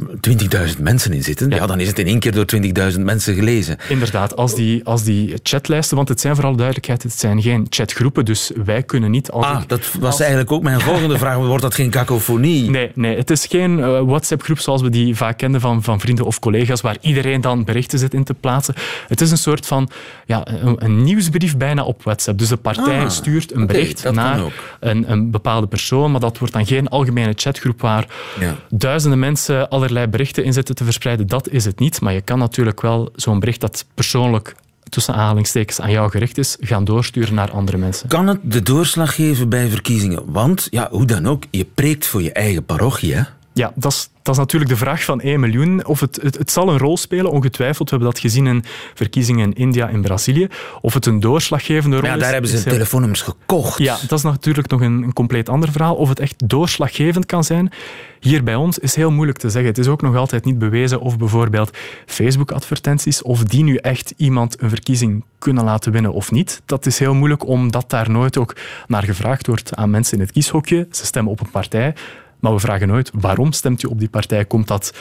20.000 0.76 0.82
mensen 0.82 1.12
in 1.12 1.22
zitten, 1.22 1.50
ja. 1.50 1.66
dan 1.66 1.80
is 1.80 1.88
het 1.88 1.98
in 1.98 2.06
één 2.06 2.18
keer 2.18 2.32
door 2.32 2.44
20.000 2.92 3.00
mensen 3.00 3.34
gelezen. 3.34 3.76
Inderdaad, 3.88 4.36
als 4.36 4.54
die, 4.54 4.84
als 4.84 5.02
die 5.02 5.34
chatlijsten, 5.42 5.96
want 5.96 6.08
het 6.08 6.20
zijn 6.20 6.34
vooral 6.34 6.56
duidelijkheid, 6.56 7.02
het 7.02 7.18
zijn 7.18 7.42
geen 7.42 7.66
chatgroepen, 7.70 8.24
dus 8.24 8.50
wij 8.64 8.82
kunnen 8.82 9.10
niet... 9.10 9.30
Als 9.30 9.44
ah, 9.46 9.62
dat 9.68 9.92
was 10.00 10.20
eigenlijk 10.20 10.52
ook 10.52 10.62
mijn 10.62 10.80
volgende 10.80 11.18
vraag. 11.18 11.36
Wordt 11.36 11.62
dat 11.62 11.74
geen 11.74 11.90
kakofonie? 11.90 12.70
Nee, 12.70 12.90
nee 12.94 13.16
het 13.16 13.30
is 13.30 13.46
geen 13.46 13.78
uh, 13.78 14.00
WhatsApp-groep 14.00 14.58
zoals 14.58 14.82
we 14.82 14.90
die 14.90 15.16
vaak 15.16 15.38
kennen 15.38 15.60
van, 15.60 15.82
van 15.82 16.00
vrienden 16.00 16.24
of 16.24 16.38
collega's, 16.38 16.80
waar 16.80 16.96
iedereen 17.00 17.40
dan 17.40 17.64
berichten 17.64 17.98
zit 17.98 18.14
in 18.14 18.24
te 18.24 18.34
plaatsen. 18.34 18.74
Het 19.08 19.20
is 19.20 19.30
een 19.30 19.38
soort 19.38 19.66
van 19.66 19.88
ja, 20.26 20.46
een, 20.46 20.84
een 20.84 21.02
nieuwsbrief 21.02 21.56
bijna 21.56 21.84
op 21.84 22.02
WhatsApp. 22.02 22.38
Dus 22.38 22.48
de 22.48 22.56
partij 22.56 23.00
ah, 23.00 23.08
stuurt 23.08 23.54
een 23.54 23.66
bericht 23.66 24.10
naar 24.10 24.40
een, 24.80 25.10
een, 25.10 25.30
bepaalde 25.30 25.66
persoon, 25.66 26.10
maar 26.10 26.20
dat 26.20 26.38
wordt 26.38 26.54
dan 26.54 26.66
geen 26.66 26.88
algemene 26.88 27.32
chatgroep 27.36 27.80
waar 27.80 28.06
ja. 28.40 28.56
duizenden 28.68 29.18
mensen 29.18 29.68
allerlei 29.68 30.06
berichten 30.06 30.44
in 30.44 30.52
zitten 30.52 30.74
te 30.74 30.84
verspreiden. 30.84 31.26
Dat 31.26 31.48
is 31.48 31.64
het 31.64 31.78
niet, 31.78 32.00
maar 32.00 32.12
je 32.12 32.20
kan 32.20 32.38
natuurlijk 32.38 32.80
wel 32.80 33.12
zo'n 33.14 33.40
bericht 33.40 33.60
dat 33.60 33.84
persoonlijk 33.94 34.54
tussen 34.88 35.14
aanhalingstekens 35.14 35.80
aan 35.80 35.90
jou 35.90 36.10
gericht 36.10 36.38
is, 36.38 36.56
gaan 36.60 36.84
doorsturen 36.84 37.34
naar 37.34 37.50
andere 37.50 37.76
mensen. 37.76 38.08
Kan 38.08 38.26
het 38.26 38.38
de 38.42 38.62
doorslag 38.62 39.14
geven 39.14 39.48
bij 39.48 39.68
verkiezingen? 39.68 40.22
Want, 40.32 40.66
ja, 40.70 40.88
hoe 40.90 41.04
dan 41.04 41.26
ook, 41.26 41.42
je 41.50 41.66
preekt 41.74 42.06
voor 42.06 42.22
je 42.22 42.32
eigen 42.32 42.64
parochie, 42.64 43.14
hè? 43.14 43.22
Ja, 43.58 43.72
dat 43.74 43.92
is, 43.92 44.10
dat 44.22 44.34
is 44.34 44.40
natuurlijk 44.40 44.70
de 44.70 44.76
vraag 44.76 45.04
van 45.04 45.20
1 45.20 45.40
miljoen. 45.40 45.86
Of 45.86 46.00
het, 46.00 46.18
het, 46.22 46.38
het, 46.38 46.50
zal 46.50 46.68
een 46.68 46.78
rol 46.78 46.96
spelen, 46.96 47.30
ongetwijfeld. 47.30 47.90
We 47.90 47.96
hebben 47.96 48.12
dat 48.14 48.22
gezien 48.22 48.46
in 48.46 48.64
verkiezingen 48.94 49.44
in 49.44 49.52
India 49.52 49.88
en 49.88 50.02
Brazilië. 50.02 50.48
Of 50.80 50.94
het 50.94 51.06
een 51.06 51.20
doorslaggevende 51.20 51.96
rol 51.96 52.06
ja, 52.06 52.14
is. 52.14 52.20
daar 52.20 52.32
hebben 52.32 52.50
ze 52.50 52.62
telefoonnummers 52.62 53.22
gekocht. 53.22 53.78
Ja, 53.78 53.96
dat 54.08 54.18
is 54.18 54.24
natuurlijk 54.24 54.68
nog 54.68 54.80
een, 54.80 55.02
een, 55.02 55.12
compleet 55.12 55.48
ander 55.48 55.72
verhaal. 55.72 55.94
Of 55.94 56.08
het 56.08 56.20
echt 56.20 56.48
doorslaggevend 56.48 57.26
kan 57.26 57.44
zijn. 57.44 57.72
Hier 58.20 58.44
bij 58.44 58.54
ons 58.54 58.78
is 58.78 58.94
heel 58.94 59.10
moeilijk 59.10 59.38
te 59.38 59.50
zeggen. 59.50 59.70
Het 59.70 59.78
is 59.78 59.88
ook 59.88 60.02
nog 60.02 60.16
altijd 60.16 60.44
niet 60.44 60.58
bewezen 60.58 61.00
of 61.00 61.18
bijvoorbeeld 61.18 61.76
Facebook-advertenties, 62.06 63.22
of 63.22 63.44
die 63.44 63.62
nu 63.62 63.76
echt 63.76 64.14
iemand 64.16 64.62
een 64.62 64.68
verkiezing 64.68 65.24
kunnen 65.38 65.64
laten 65.64 65.92
winnen 65.92 66.12
of 66.12 66.30
niet. 66.30 66.62
Dat 66.64 66.86
is 66.86 66.98
heel 66.98 67.14
moeilijk, 67.14 67.46
omdat 67.46 67.90
daar 67.90 68.10
nooit 68.10 68.38
ook 68.38 68.56
naar 68.86 69.02
gevraagd 69.02 69.46
wordt 69.46 69.74
aan 69.74 69.90
mensen 69.90 70.14
in 70.14 70.22
het 70.22 70.32
kieshokje. 70.32 70.88
Ze 70.90 71.06
stemmen 71.06 71.32
op 71.32 71.40
een 71.40 71.50
partij. 71.50 71.94
Maar 72.38 72.52
we 72.52 72.58
vragen 72.58 72.88
nooit 72.88 73.10
waarom 73.14 73.52
stemt 73.52 73.82
u 73.82 73.88
op 73.88 73.98
die 73.98 74.08
partij. 74.08 74.44
Komt 74.44 74.68
dat 74.68 74.92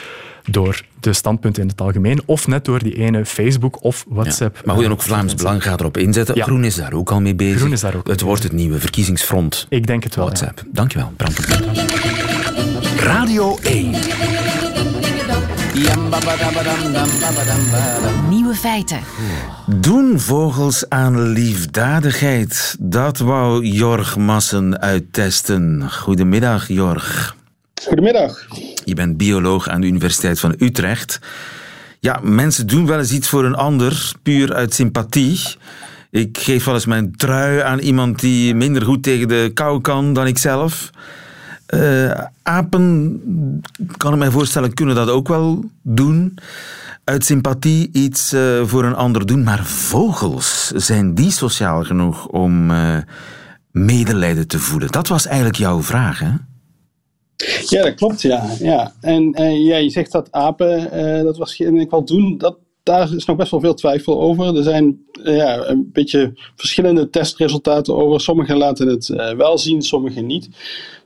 door 0.45 0.81
de 0.99 1.13
standpunten 1.13 1.61
in 1.61 1.67
het 1.67 1.81
algemeen 1.81 2.21
of 2.25 2.47
net 2.47 2.65
door 2.65 2.83
die 2.83 2.95
ene 2.95 3.25
Facebook 3.25 3.83
of 3.83 4.05
WhatsApp? 4.07 4.55
Ja, 4.55 4.61
maar 4.65 4.75
hoe 4.75 4.83
dan 4.83 4.91
ook, 4.93 5.01
Vlaams 5.01 5.35
Belang 5.35 5.63
gaat 5.63 5.79
erop 5.79 5.97
inzetten. 5.97 6.35
Ja. 6.35 6.43
Groen 6.43 6.63
is 6.63 6.75
daar 6.75 6.93
ook 6.93 7.11
al 7.11 7.21
mee 7.21 7.35
bezig. 7.35 7.57
Groen 7.57 7.71
is 7.71 7.81
daar 7.81 7.95
ook 7.95 8.07
het 8.07 8.21
wordt 8.21 8.43
het 8.43 8.51
nieuwe 8.51 8.79
verkiezingsfront. 8.79 9.65
Ik 9.69 9.87
denk 9.87 10.03
het 10.03 10.15
wel. 10.15 10.25
WhatsApp. 10.25 10.59
Ja. 10.59 10.65
Dankjewel, 10.71 11.13
Bram. 11.15 11.31
Radio 12.97 13.57
1. 13.61 14.46
Nieuwe 18.29 18.55
feiten. 18.55 18.99
Doen 19.65 20.19
vogels 20.19 20.89
aan 20.89 21.21
liefdadigheid? 21.21 22.75
Dat 22.79 23.17
wou 23.17 23.65
Jorg 23.65 24.15
Massen 24.15 24.79
uittesten. 24.79 25.91
Goedemiddag, 25.91 26.67
Jorg. 26.67 27.35
Goedemiddag. 27.83 28.45
Je 28.83 28.93
bent 28.93 29.17
bioloog 29.17 29.67
aan 29.69 29.81
de 29.81 29.87
Universiteit 29.87 30.39
van 30.39 30.55
Utrecht. 30.59 31.19
Ja, 31.99 32.19
mensen 32.23 32.67
doen 32.67 32.85
wel 32.85 32.99
eens 32.99 33.11
iets 33.11 33.29
voor 33.29 33.45
een 33.45 33.55
ander, 33.55 34.11
puur 34.23 34.53
uit 34.53 34.73
sympathie. 34.73 35.39
Ik 36.11 36.37
geef 36.37 36.63
wel 36.63 36.73
eens 36.73 36.85
mijn 36.85 37.15
trui 37.15 37.59
aan 37.59 37.79
iemand 37.79 38.19
die 38.19 38.55
minder 38.55 38.81
goed 38.81 39.03
tegen 39.03 39.27
de 39.27 39.51
kou 39.53 39.81
kan 39.81 40.13
dan 40.13 40.27
ik 40.27 40.37
zelf. 40.37 40.89
Uh, 41.73 42.23
apen, 42.43 43.63
kan 43.97 44.13
ik 44.13 44.19
mij 44.19 44.31
voorstellen, 44.31 44.73
kunnen 44.73 44.95
dat 44.95 45.09
ook 45.09 45.27
wel 45.27 45.63
doen. 45.81 46.37
Uit 47.03 47.25
sympathie 47.25 47.89
iets 47.91 48.33
uh, 48.33 48.63
voor 48.63 48.83
een 48.83 48.95
ander 48.95 49.25
doen. 49.25 49.43
Maar 49.43 49.65
vogels, 49.65 50.67
zijn 50.67 51.13
die 51.13 51.31
sociaal 51.31 51.83
genoeg 51.83 52.27
om 52.27 52.71
uh, 52.71 52.97
medelijden 53.71 54.47
te 54.47 54.59
voelen? 54.59 54.91
Dat 54.91 55.07
was 55.07 55.25
eigenlijk 55.25 55.57
jouw 55.57 55.81
vraag, 55.81 56.19
hè? 56.19 56.31
Ja, 57.65 57.83
dat 57.83 57.93
klopt, 57.95 58.21
ja. 58.21 58.49
ja. 58.59 58.93
En 59.01 59.31
ja, 59.63 59.77
je 59.77 59.89
zegt 59.89 60.11
dat 60.11 60.31
apen 60.31 60.89
dat 61.23 61.37
waarschijnlijk 61.37 61.91
wel 61.91 62.05
doen. 62.05 62.37
Dat, 62.37 62.57
daar 62.83 63.13
is 63.13 63.25
nog 63.25 63.37
best 63.37 63.51
wel 63.51 63.59
veel 63.59 63.73
twijfel 63.73 64.21
over. 64.21 64.57
Er 64.57 64.63
zijn 64.63 64.99
ja, 65.23 65.65
een 65.65 65.89
beetje 65.93 66.33
verschillende 66.55 67.09
testresultaten 67.09 67.95
over. 67.95 68.21
Sommigen 68.21 68.57
laten 68.57 68.87
het 68.87 69.07
wel 69.37 69.57
zien, 69.57 69.81
sommigen 69.81 70.25
niet. 70.25 70.49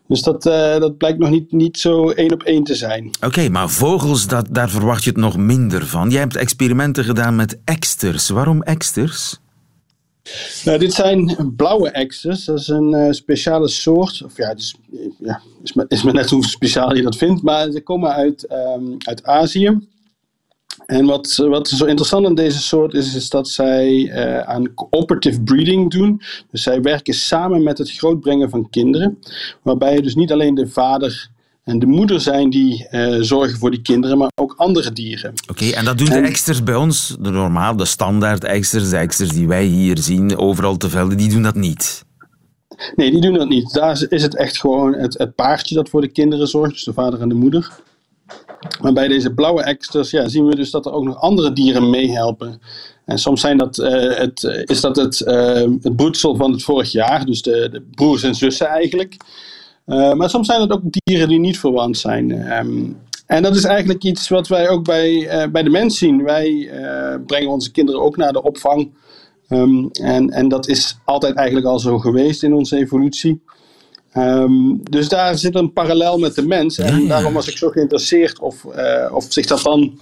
Dus 0.08 0.22
dat, 0.22 0.46
uh, 0.46 0.80
dat 0.80 0.98
blijkt 0.98 1.20
nog 1.20 1.30
niet, 1.30 1.52
niet 1.52 1.78
zo 1.78 2.10
één 2.10 2.34
op 2.34 2.44
één 2.44 2.64
te 2.64 2.76
zijn. 2.76 3.06
Oké, 3.06 3.26
okay, 3.26 3.48
maar 3.48 3.70
vogels, 3.70 4.28
dat, 4.28 4.48
daar 4.50 4.70
verwacht 4.70 5.04
je 5.04 5.10
het 5.10 5.20
nog 5.20 5.38
minder 5.38 5.86
van. 5.86 6.10
Jij 6.10 6.20
hebt 6.20 6.36
experimenten 6.36 7.04
gedaan 7.04 7.36
met 7.36 7.60
eksters. 7.64 8.30
Waarom 8.30 8.62
eksters? 8.62 9.40
Nou, 10.66 10.80
dit 10.80 10.94
zijn 10.94 11.54
blauwe 11.56 11.90
eksters. 11.90 12.46
Dat 12.46 12.60
is 12.60 12.68
een 12.68 12.94
uh, 12.94 13.12
speciale 13.12 13.68
soort. 13.68 14.22
Of 14.26 14.38
ja, 14.38 14.48
het 14.48 14.60
is, 14.60 14.76
ja, 15.20 15.42
is, 15.64 15.74
maar, 15.74 15.86
is 15.88 16.04
maar 16.04 16.14
net 16.14 16.30
hoe 16.30 16.46
speciaal 16.46 16.96
je 16.96 17.02
dat 17.02 17.18
vindt. 17.18 17.42
Maar 17.42 17.72
ze 17.72 17.82
komen 17.82 18.12
uit, 18.12 18.48
um, 18.52 18.96
uit 19.00 19.24
Azië. 19.24 19.80
En 20.86 21.06
wat, 21.06 21.36
wat 21.36 21.68
zo 21.68 21.86
interessant 21.86 22.26
aan 22.26 22.36
deze 22.36 22.60
soort 22.60 22.94
is, 22.94 23.16
is 23.16 23.30
dat 23.30 23.50
zij 23.50 23.92
uh, 23.92 24.40
aan 24.40 24.74
cooperative 24.74 25.42
breeding 25.42 25.92
doen. 25.92 26.22
Dus 26.52 26.64
zij 26.64 26.82
werken 26.82 27.14
samen 27.14 27.64
met 27.64 27.78
het 27.78 27.92
grootbrengen 27.92 28.50
van 28.50 28.70
kinderen. 28.70 29.20
Waarbij 29.62 30.02
dus 30.02 30.16
niet 30.16 30.32
alleen 30.32 30.56
de 30.56 30.68
vader 30.68 31.30
en 31.64 31.80
de 31.80 31.86
moeder 31.86 32.22
zijn 32.22 32.50
die 32.50 32.88
uh, 32.92 33.18
zorgen 33.20 33.58
voor 33.58 33.72
die 33.72 33.82
kinderen, 33.82 34.18
maar 34.18 34.32
ook 34.36 34.54
andere 34.58 34.94
dieren. 34.94 35.32
Oké, 35.32 35.52
okay, 35.52 35.72
en 35.72 35.86
dat 35.86 35.98
doen 35.98 36.08
en, 36.08 36.22
de 36.22 36.28
eksters 36.28 36.64
bij 36.64 36.76
ons, 36.76 37.16
de 37.20 37.30
normaal, 37.30 37.76
de 37.76 37.86
standaard 37.86 38.44
eksters, 38.44 38.90
de 38.90 38.98
eksters 38.98 39.30
die 39.30 39.48
wij 39.48 39.66
hier 39.66 39.98
zien, 39.98 40.38
overal 40.38 40.78
te 40.78 40.90
velden, 40.90 41.18
die 41.18 41.30
doen 41.30 41.42
dat 41.42 41.56
niet. 41.56 42.06
Nee, 42.96 43.12
die 43.12 43.22
doen 43.22 43.34
dat 43.34 43.50
niet. 43.50 43.74
Daar 43.74 44.06
is 44.10 44.24
het 44.24 44.36
echt 44.36 44.60
gewoon 44.60 44.94
het, 44.94 45.18
het 45.18 45.36
paardje 45.36 45.76
dat 45.76 45.90
voor 45.90 46.02
de 46.02 46.12
kinderen 46.12 46.48
zorgt, 46.48 46.74
dus 46.74 46.84
de 46.84 46.94
vader 46.94 47.22
en 47.22 47.30
de 47.30 47.36
moeder. 47.36 47.72
Maar 48.82 48.94
bij 48.94 49.08
deze 49.08 49.34
blauwe 49.34 49.64
eksters 49.64 50.12
ja, 50.12 50.28
zien 50.28 50.46
we 50.46 50.56
dus 50.56 50.72
dat 50.72 50.86
er 50.86 50.94
ook 50.94 51.04
nog 51.04 51.22
andere 51.22 51.54
dieren 51.54 51.90
meehelpen. 51.90 52.62
En 53.06 53.18
soms 53.18 53.42
zijn 53.42 53.58
dat, 53.58 53.78
uh, 53.78 54.18
het, 54.18 54.44
is 54.66 54.82
dat 54.82 54.96
het, 54.96 55.24
uh, 55.28 55.68
het 55.82 55.96
broedsel 55.96 56.36
van 56.36 56.52
het 56.52 56.64
vorig 56.64 56.92
jaar, 56.92 57.26
dus 57.26 57.42
de, 57.42 57.70
de 57.72 57.84
broers 57.96 58.24
en 58.24 58.36
zussen 58.36 58.68
eigenlijk. 58.68 59.18
Uh, 59.86 60.14
maar 60.14 60.30
soms 60.30 60.48
zijn 60.48 60.62
het 60.62 60.72
ook 60.72 60.82
dieren 60.90 61.30
die 61.30 61.40
niet 61.40 61.60
verwant 61.60 61.98
zijn. 61.98 62.32
Um, 62.58 62.98
en 63.26 63.44
dat 63.44 63.56
is 63.56 63.64
eigenlijk 63.64 64.04
iets 64.04 64.30
wat 64.30 64.48
wij 64.48 64.70
ook 64.70 64.84
bij, 64.84 65.28
bij 65.52 65.64
de 65.64 65.70
mens 65.70 65.98
zien. 65.98 66.24
Wij 66.24 66.70
brengen 67.26 67.50
onze 67.50 67.72
kinderen 67.72 68.02
ook 68.02 68.18
naar 68.18 68.34
de 68.34 68.44
opvang. 68.44 68.92
Um, 69.50 69.90
en, 69.92 70.30
en 70.30 70.48
dat 70.48 70.68
is 70.68 70.98
altijd 71.06 71.36
eigenlijk 71.36 71.68
al 71.68 71.80
zo 71.80 72.00
geweest 72.00 72.44
in 72.44 72.54
onze 72.54 72.78
evolutie. 72.78 73.42
Um, 74.18 74.80
dus 74.90 75.10
daar 75.10 75.38
zit 75.38 75.56
een 75.56 75.74
parallel 75.74 76.18
met 76.18 76.36
de 76.36 76.48
mens. 76.48 76.78
En 76.78 76.96
ja, 76.96 77.02
ja. 77.02 77.08
daarom 77.08 77.34
was 77.34 77.48
ik 77.48 77.58
zo 77.58 77.70
geïnteresseerd 77.70 78.40
of, 78.40 78.64
uh, 78.76 79.16
of 79.16 79.26
zich 79.30 79.46
dat 79.46 79.62
dan 79.62 80.00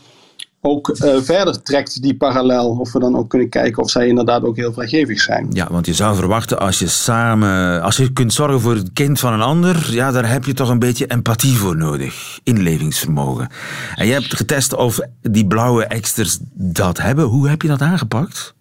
ook 0.62 0.90
uh, 0.90 1.22
verder 1.22 1.62
trekt, 1.62 2.02
die 2.02 2.16
parallel. 2.16 2.70
Of 2.70 2.92
we 2.92 3.00
dan 3.00 3.18
ook 3.18 3.30
kunnen 3.30 3.50
kijken 3.50 3.84
of 3.84 3.90
zij 3.90 4.08
inderdaad 4.08 4.44
ook 4.44 4.56
heel 4.56 4.74
vrijgevig 4.74 5.22
zijn. 5.22 5.48
Ja, 5.52 5.68
want 5.72 5.86
je 5.86 5.94
zou 5.94 6.16
verwachten 6.16 6.60
als 6.60 6.80
je 6.80 6.88
samen, 6.88 7.82
als 7.82 7.98
je 7.98 8.14
kunt 8.14 8.34
zorgen 8.34 8.60
voor 8.60 8.76
het 8.76 8.94
kind 8.94 9.20
van 9.20 9.34
een 9.34 9.42
ander, 9.42 9.94
ja, 9.94 10.12
daar 10.12 10.32
heb 10.32 10.46
je 10.46 10.54
toch 10.54 10.70
een 10.70 10.80
beetje 10.80 11.08
empathie 11.08 11.56
voor 11.56 11.78
nodig. 11.78 12.40
Inlevingsvermogen. 12.44 13.50
En 13.96 14.08
je 14.08 14.14
hebt 14.14 14.36
getest 14.36 14.76
of 14.76 15.00
die 15.22 15.48
blauwe 15.48 15.86
eksters 15.86 16.38
dat 16.54 16.98
hebben. 16.98 17.26
Hoe 17.26 17.50
heb 17.50 17.62
je 17.62 17.68
dat 17.68 17.82
aangepakt? 17.82 18.54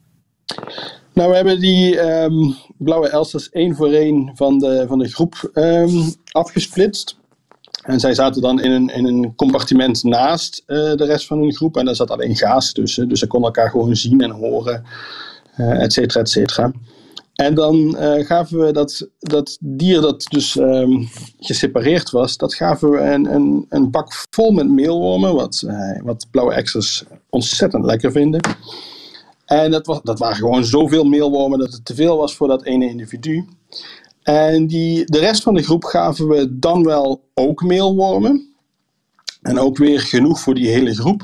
Nou, 1.18 1.30
we 1.30 1.37
hebben 1.37 1.60
die 1.60 2.00
um, 2.00 2.54
blauwe 2.76 3.08
Elsters 3.08 3.50
één 3.50 3.75
voor 3.75 3.92
één 3.92 4.30
van 4.34 4.58
de, 4.58 4.84
van 4.88 4.98
de 4.98 5.08
groep 5.08 5.50
um, 5.54 6.14
afgesplitst. 6.32 7.16
En 7.82 8.00
zij 8.00 8.14
zaten 8.14 8.42
dan 8.42 8.60
in 8.60 8.70
een, 8.70 8.88
in 8.88 9.04
een 9.06 9.34
compartiment 9.34 10.02
naast 10.02 10.62
uh, 10.66 10.94
de 10.94 11.04
rest 11.04 11.26
van 11.26 11.38
hun 11.38 11.54
groep. 11.54 11.76
En 11.76 11.84
daar 11.84 11.94
zat 11.94 12.10
alleen 12.10 12.37
gaas 12.37 12.72
tussen. 12.72 13.08
Dus 13.08 13.18
ze 13.18 13.26
konden 13.26 13.48
elkaar 13.48 13.70
gewoon 13.70 13.96
zien 13.96 14.20
en 14.20 14.30
horen, 14.30 14.84
uh, 15.56 15.82
et 15.82 15.92
cetera, 15.92 16.20
et 16.20 16.28
cetera. 16.28 16.72
En 17.34 17.54
dan 17.54 17.76
uh, 17.76 18.26
gaven 18.26 18.58
we 18.58 18.72
dat, 18.72 19.08
dat 19.18 19.58
dier 19.60 20.00
dat 20.00 20.26
dus 20.30 20.56
um, 20.56 21.08
gesepareerd 21.38 22.10
was, 22.10 22.37
dat 22.37 22.54
gaven 22.54 22.90
we 22.90 22.98
een, 22.98 23.34
een, 23.34 23.66
een 23.68 23.90
bak 23.90 24.26
vol 24.30 24.50
met 24.50 24.68
meelwormen, 24.68 25.34
wat, 25.34 25.66
wat 26.02 26.26
blauwe 26.30 26.54
extras 26.54 27.04
ontzettend 27.28 27.84
lekker 27.84 28.12
vinden. 28.12 28.40
En 29.48 29.70
dat, 29.70 29.86
was, 29.86 30.00
dat 30.02 30.18
waren 30.18 30.36
gewoon 30.36 30.64
zoveel 30.64 31.04
meelwormen 31.04 31.58
dat 31.58 31.72
het 31.72 31.84
te 31.84 31.94
veel 31.94 32.16
was 32.16 32.34
voor 32.36 32.48
dat 32.48 32.64
ene 32.64 32.88
individu. 32.88 33.44
En 34.22 34.66
die, 34.66 35.04
de 35.04 35.18
rest 35.18 35.42
van 35.42 35.54
de 35.54 35.62
groep 35.62 35.84
gaven 35.84 36.28
we 36.28 36.58
dan 36.58 36.84
wel 36.84 37.22
ook 37.34 37.62
meelwormen. 37.62 38.54
En 39.42 39.58
ook 39.58 39.76
weer 39.76 40.00
genoeg 40.00 40.40
voor 40.40 40.54
die 40.54 40.68
hele 40.68 40.94
groep. 40.94 41.22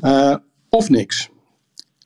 Uh, 0.00 0.34
of 0.68 0.88
niks. 0.88 1.30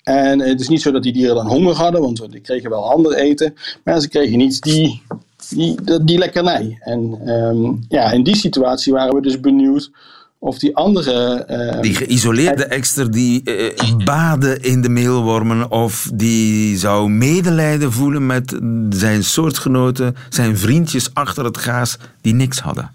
En 0.03 0.41
het 0.41 0.61
is 0.61 0.69
niet 0.69 0.83
zo 0.83 0.91
dat 0.91 1.03
die 1.03 1.13
dieren 1.13 1.35
dan 1.35 1.49
honger 1.49 1.75
hadden, 1.75 2.01
want 2.01 2.31
die 2.31 2.41
kregen 2.41 2.71
wel 2.71 2.91
ander 2.91 3.15
eten. 3.15 3.55
Maar 3.85 4.01
ze 4.01 4.09
kregen 4.09 4.39
niet 4.39 4.63
die, 4.63 5.03
die, 5.49 6.05
die, 6.05 6.19
lekkernij. 6.19 6.79
En 6.81 7.29
um, 7.29 7.85
ja, 7.89 8.13
in 8.13 8.23
die 8.23 8.37
situatie 8.37 8.93
waren 8.93 9.15
we 9.15 9.23
dus 9.23 9.41
benieuwd 9.41 9.91
of 10.39 10.59
die 10.59 10.77
andere... 10.77 11.47
Uh, 11.51 11.81
die 11.81 11.95
geïsoleerde 11.95 12.65
ekster 12.65 13.11
die 13.11 13.41
uh, 13.45 13.97
baden 14.05 14.63
in 14.63 14.83
de 14.83 14.89
meelwormen 14.89 15.71
of 15.71 16.11
die 16.15 16.79
zou 16.79 17.11
medelijden 17.11 17.93
voelen 17.93 18.27
met 18.27 18.61
zijn 18.91 19.25
soortgenoten, 19.25 20.17
zijn 20.29 20.59
vriendjes 20.59 21.15
achter 21.15 21.45
het 21.45 21.59
gaas 21.59 21.99
die 22.21 22.35
niks 22.35 22.61
hadden. 22.61 22.91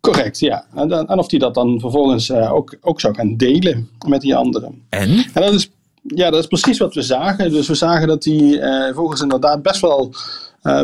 Correct, 0.00 0.38
ja. 0.38 0.64
En, 0.74 0.90
en 0.92 1.18
of 1.18 1.28
die 1.28 1.38
dat 1.38 1.54
dan 1.54 1.80
vervolgens 1.80 2.28
uh, 2.28 2.52
ook, 2.52 2.76
ook 2.80 3.00
zou 3.00 3.14
gaan 3.14 3.36
delen 3.36 3.88
met 4.06 4.20
die 4.20 4.36
anderen. 4.36 4.82
En? 4.88 5.10
En 5.32 5.42
dat 5.42 5.54
is, 5.54 5.70
ja, 6.02 6.30
dat 6.30 6.40
is 6.40 6.46
precies 6.46 6.78
wat 6.78 6.94
we 6.94 7.02
zagen. 7.02 7.50
Dus 7.50 7.68
we 7.68 7.74
zagen 7.74 8.08
dat 8.08 8.22
die 8.22 8.60
vogels 8.94 9.20
inderdaad 9.20 9.62
best 9.62 9.80
wel 9.80 10.14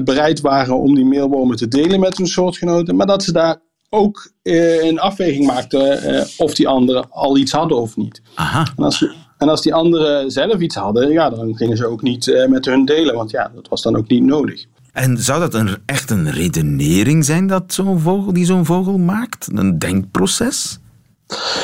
bereid 0.04 0.40
waren 0.40 0.78
om 0.78 0.94
die 0.94 1.04
meelwormen 1.04 1.56
te 1.56 1.68
delen 1.68 2.00
met 2.00 2.16
hun 2.16 2.26
soortgenoten, 2.26 2.96
maar 2.96 3.06
dat 3.06 3.22
ze 3.24 3.32
daar 3.32 3.56
ook 3.90 4.30
uh, 4.42 4.84
een 4.84 4.98
afweging 4.98 5.46
maakte 5.46 6.02
uh, 6.04 6.46
of 6.46 6.54
die 6.54 6.68
anderen 6.68 7.10
al 7.10 7.36
iets 7.36 7.52
hadden 7.52 7.78
of 7.78 7.96
niet. 7.96 8.22
Aha. 8.34 8.66
En 8.76 8.84
als, 8.84 9.06
en 9.38 9.48
als 9.48 9.62
die 9.62 9.74
anderen 9.74 10.30
zelf 10.30 10.60
iets 10.60 10.74
hadden, 10.74 11.10
ja, 11.10 11.30
dan 11.30 11.56
gingen 11.56 11.76
ze 11.76 11.86
ook 11.86 12.02
niet 12.02 12.26
uh, 12.26 12.46
met 12.46 12.64
hun 12.64 12.84
delen, 12.84 13.14
want 13.14 13.30
ja, 13.30 13.50
dat 13.54 13.68
was 13.68 13.82
dan 13.82 13.96
ook 13.96 14.08
niet 14.08 14.22
nodig. 14.22 14.64
En 14.92 15.18
zou 15.18 15.40
dat 15.40 15.54
een, 15.54 15.76
echt 15.86 16.10
een 16.10 16.30
redenering 16.30 17.24
zijn 17.24 17.46
dat 17.46 17.72
zo'n 17.72 18.00
vogel, 18.00 18.32
die 18.32 18.44
zo'n 18.44 18.64
vogel 18.64 18.98
maakt? 18.98 19.48
Een 19.54 19.78
denkproces? 19.78 20.78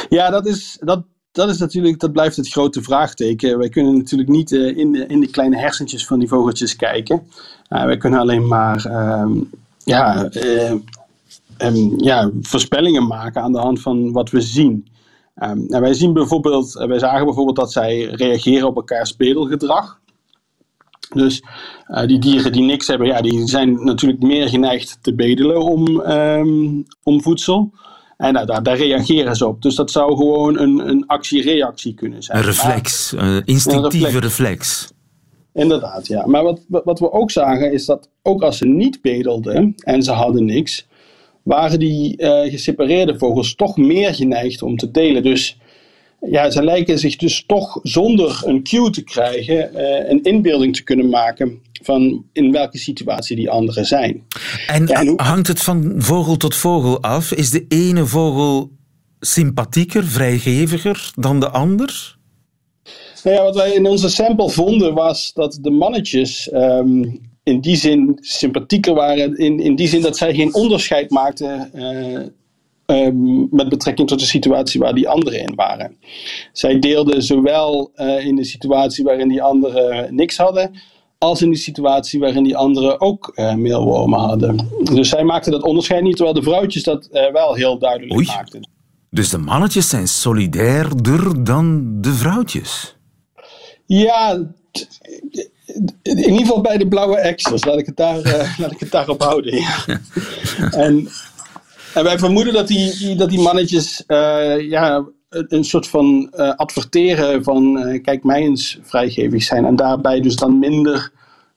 Ja, 0.08 0.30
dat 0.30 0.46
is, 0.46 0.76
dat, 0.80 1.04
dat 1.32 1.48
is 1.48 1.58
natuurlijk, 1.58 2.00
dat 2.00 2.12
blijft 2.12 2.36
het 2.36 2.48
grote 2.48 2.82
vraagteken. 2.82 3.58
Wij 3.58 3.68
kunnen 3.68 3.96
natuurlijk 3.96 4.30
niet 4.30 4.52
in, 4.52 4.92
de, 4.92 5.06
in 5.06 5.20
de 5.20 5.30
kleine 5.30 5.58
hersentjes 5.58 6.06
van 6.06 6.18
die 6.18 6.28
vogeltjes 6.28 6.76
kijken. 6.76 7.22
Wij 7.68 7.96
kunnen 7.96 8.20
alleen 8.20 8.46
maar 8.46 8.86
uh, 8.86 9.26
ja, 9.84 10.28
um, 11.64 11.94
ja, 11.96 12.30
voorspellingen 12.40 13.06
maken 13.06 13.42
aan 13.42 13.52
de 13.52 13.58
hand 13.58 13.80
van 13.80 14.12
wat 14.12 14.30
we 14.30 14.40
zien. 14.40 14.86
Um, 15.42 15.66
en 15.68 15.80
wij 15.80 15.94
zien 15.94 16.12
bijvoorbeeld, 16.12 16.72
wij 16.72 16.98
zagen 16.98 17.24
bijvoorbeeld 17.24 17.56
dat 17.56 17.72
zij 17.72 18.02
reageren 18.02 18.68
op 18.68 18.76
elkaars 18.76 19.16
bedelgedrag. 19.16 20.00
Dus 21.14 21.42
uh, 21.88 22.06
die 22.06 22.18
dieren 22.18 22.52
die 22.52 22.62
niks 22.62 22.86
hebben, 22.86 23.06
ja, 23.06 23.20
die 23.20 23.46
zijn 23.46 23.84
natuurlijk 23.84 24.22
meer 24.22 24.48
geneigd 24.48 24.98
te 25.00 25.14
bedelen 25.14 25.62
om, 25.62 26.00
um, 26.00 26.84
om 27.02 27.22
voedsel. 27.22 27.72
En 28.16 28.32
nou, 28.32 28.46
daar, 28.46 28.62
daar, 28.62 28.76
reageren 28.76 29.36
ze 29.36 29.46
op. 29.46 29.62
Dus 29.62 29.74
dat 29.74 29.90
zou 29.90 30.16
gewoon 30.16 30.58
een, 30.58 30.88
een 30.88 31.06
actie-reactie 31.06 31.94
kunnen 31.94 32.22
zijn. 32.22 32.38
Een 32.38 32.44
reflex, 32.44 33.12
een 33.16 33.42
instinctieve 33.44 34.06
een 34.06 34.20
reflex. 34.20 34.38
reflex. 34.38 34.92
Inderdaad, 35.52 36.06
ja. 36.06 36.26
Maar 36.26 36.42
wat, 36.42 36.60
wat 36.68 36.98
we 36.98 37.12
ook 37.12 37.30
zagen 37.30 37.72
is 37.72 37.86
dat 37.86 38.10
ook 38.22 38.42
als 38.42 38.58
ze 38.58 38.66
niet 38.66 39.02
bedelden 39.02 39.74
en 39.76 40.02
ze 40.02 40.12
hadden 40.12 40.44
niks, 40.44 40.86
waren 41.42 41.78
die 41.78 42.22
uh, 42.22 42.40
gesepareerde 42.40 43.18
vogels 43.18 43.54
toch 43.54 43.76
meer 43.76 44.14
geneigd 44.14 44.62
om 44.62 44.76
te 44.76 44.90
delen. 44.90 45.22
Dus 45.22 45.56
ja, 46.20 46.50
ze 46.50 46.64
lijken 46.64 46.98
zich 46.98 47.16
dus 47.16 47.44
toch 47.46 47.78
zonder 47.82 48.42
een 48.44 48.62
cue 48.62 48.90
te 48.90 49.02
krijgen 49.02 49.70
uh, 49.74 50.10
een 50.10 50.22
inbeelding 50.22 50.76
te 50.76 50.82
kunnen 50.82 51.08
maken 51.08 51.60
van 51.82 52.24
in 52.32 52.52
welke 52.52 52.78
situatie 52.78 53.36
die 53.36 53.50
anderen 53.50 53.86
zijn. 53.86 54.26
En, 54.66 54.86
ja, 54.86 55.00
en 55.00 55.06
hoe... 55.06 55.22
hangt 55.22 55.46
het 55.46 55.62
van 55.62 55.94
vogel 55.96 56.36
tot 56.36 56.54
vogel 56.54 57.00
af? 57.02 57.32
Is 57.32 57.50
de 57.50 57.64
ene 57.68 58.06
vogel 58.06 58.70
sympathieker, 59.20 60.04
vrijgeviger 60.04 61.12
dan 61.14 61.40
de 61.40 61.48
ander? 61.48 62.16
Nou 63.24 63.36
ja, 63.36 63.42
wat 63.42 63.54
wij 63.54 63.72
in 63.72 63.86
onze 63.86 64.08
sample 64.08 64.50
vonden 64.50 64.94
was 64.94 65.32
dat 65.32 65.58
de 65.60 65.70
mannetjes 65.70 66.52
um, 66.52 67.20
in 67.42 67.60
die 67.60 67.76
zin 67.76 68.18
sympathieker 68.20 68.94
waren. 68.94 69.36
In, 69.36 69.60
in 69.60 69.74
die 69.76 69.88
zin 69.88 70.02
dat 70.02 70.16
zij 70.16 70.34
geen 70.34 70.54
onderscheid 70.54 71.10
maakten 71.10 71.70
uh, 71.74 73.06
um, 73.06 73.48
met 73.50 73.68
betrekking 73.68 74.08
tot 74.08 74.18
de 74.18 74.24
situatie 74.24 74.80
waar 74.80 74.94
die 74.94 75.08
anderen 75.08 75.40
in 75.40 75.54
waren. 75.54 75.96
Zij 76.52 76.78
deelden 76.78 77.22
zowel 77.22 77.92
uh, 77.96 78.26
in 78.26 78.36
de 78.36 78.44
situatie 78.44 79.04
waarin 79.04 79.28
die 79.28 79.42
anderen 79.42 80.14
niks 80.14 80.36
hadden, 80.36 80.80
als 81.18 81.42
in 81.42 81.50
de 81.50 81.56
situatie 81.56 82.20
waarin 82.20 82.42
die 82.42 82.56
anderen 82.56 83.00
ook 83.00 83.32
uh, 83.34 83.54
meelwormen 83.54 84.18
hadden. 84.18 84.68
Dus 84.82 85.08
zij 85.08 85.24
maakten 85.24 85.52
dat 85.52 85.62
onderscheid 85.62 86.02
niet, 86.02 86.16
terwijl 86.16 86.36
de 86.36 86.42
vrouwtjes 86.42 86.82
dat 86.82 87.08
wel 87.32 87.54
heel 87.54 87.78
duidelijk 87.78 88.12
Oei. 88.12 88.26
maakten. 88.26 88.70
Dus 89.10 89.30
de 89.30 89.38
mannetjes 89.38 89.88
zijn 89.88 90.08
solidairder 90.08 91.44
dan 91.44 91.96
de 92.00 92.12
vrouwtjes? 92.12 92.96
Ja, 93.86 94.52
in 96.02 96.18
ieder 96.18 96.38
geval 96.38 96.60
bij 96.60 96.78
de 96.78 96.88
blauwe 96.88 97.16
extras. 97.16 97.64
Laat 97.64 97.78
ik 97.78 97.86
het, 97.86 97.96
daar, 97.96 98.18
uh, 98.18 98.58
laat 98.60 98.72
ik 98.72 98.80
het 98.80 98.90
daarop 98.90 99.22
houden. 99.22 99.52
En, 100.70 101.08
en 101.94 102.04
wij 102.04 102.18
vermoeden 102.18 102.52
dat 102.52 102.68
die, 102.68 103.14
dat 103.16 103.30
die 103.30 103.40
mannetjes 103.40 104.04
uh, 104.06 104.70
ja, 104.70 105.04
een 105.28 105.64
soort 105.64 105.88
van 105.88 106.32
uh, 106.34 106.54
adverteren 106.54 107.44
van 107.44 107.78
kijk 108.02 108.24
mij 108.24 108.40
eens 108.40 108.78
vrijgevig 108.82 109.42
zijn. 109.42 109.64
En 109.64 109.76
daarbij 109.76 110.20
dus 110.20 110.36
dan 110.36 110.58
minder 110.58 111.10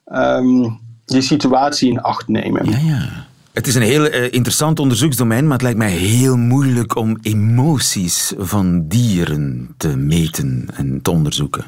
um, 0.06 0.80
die 1.06 1.22
situatie 1.22 1.90
in 1.90 2.02
acht 2.02 2.28
nemen. 2.28 2.70
Ja, 2.70 2.78
ja. 2.78 3.26
Het 3.54 3.68
is 3.68 3.76
een 3.76 3.82
heel 3.82 4.06
interessant 4.30 4.80
onderzoeksdomein, 4.80 5.44
maar 5.44 5.54
het 5.54 5.62
lijkt 5.62 5.78
mij 5.78 5.92
heel 5.92 6.38
moeilijk 6.38 6.96
om 6.96 7.18
emoties 7.22 8.34
van 8.38 8.88
dieren 8.88 9.74
te 9.78 9.98
meten 9.98 10.68
en 10.74 11.02
te 11.02 11.12
onderzoeken. 11.12 11.66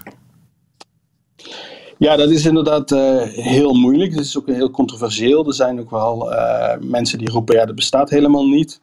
Ja, 1.97 2.15
dat 2.15 2.29
is 2.29 2.45
inderdaad 2.45 2.91
uh, 2.91 3.21
heel 3.23 3.73
moeilijk. 3.73 4.11
Het 4.11 4.25
is 4.25 4.37
ook 4.37 4.47
heel 4.47 4.71
controversieel. 4.71 5.47
Er 5.47 5.53
zijn 5.53 5.79
ook 5.79 5.89
wel 5.89 6.33
uh, 6.33 6.73
mensen 6.79 7.17
die 7.17 7.29
roepen, 7.29 7.55
ja, 7.55 7.65
dat 7.65 7.75
bestaat 7.75 8.09
helemaal 8.09 8.47
niet. 8.47 8.81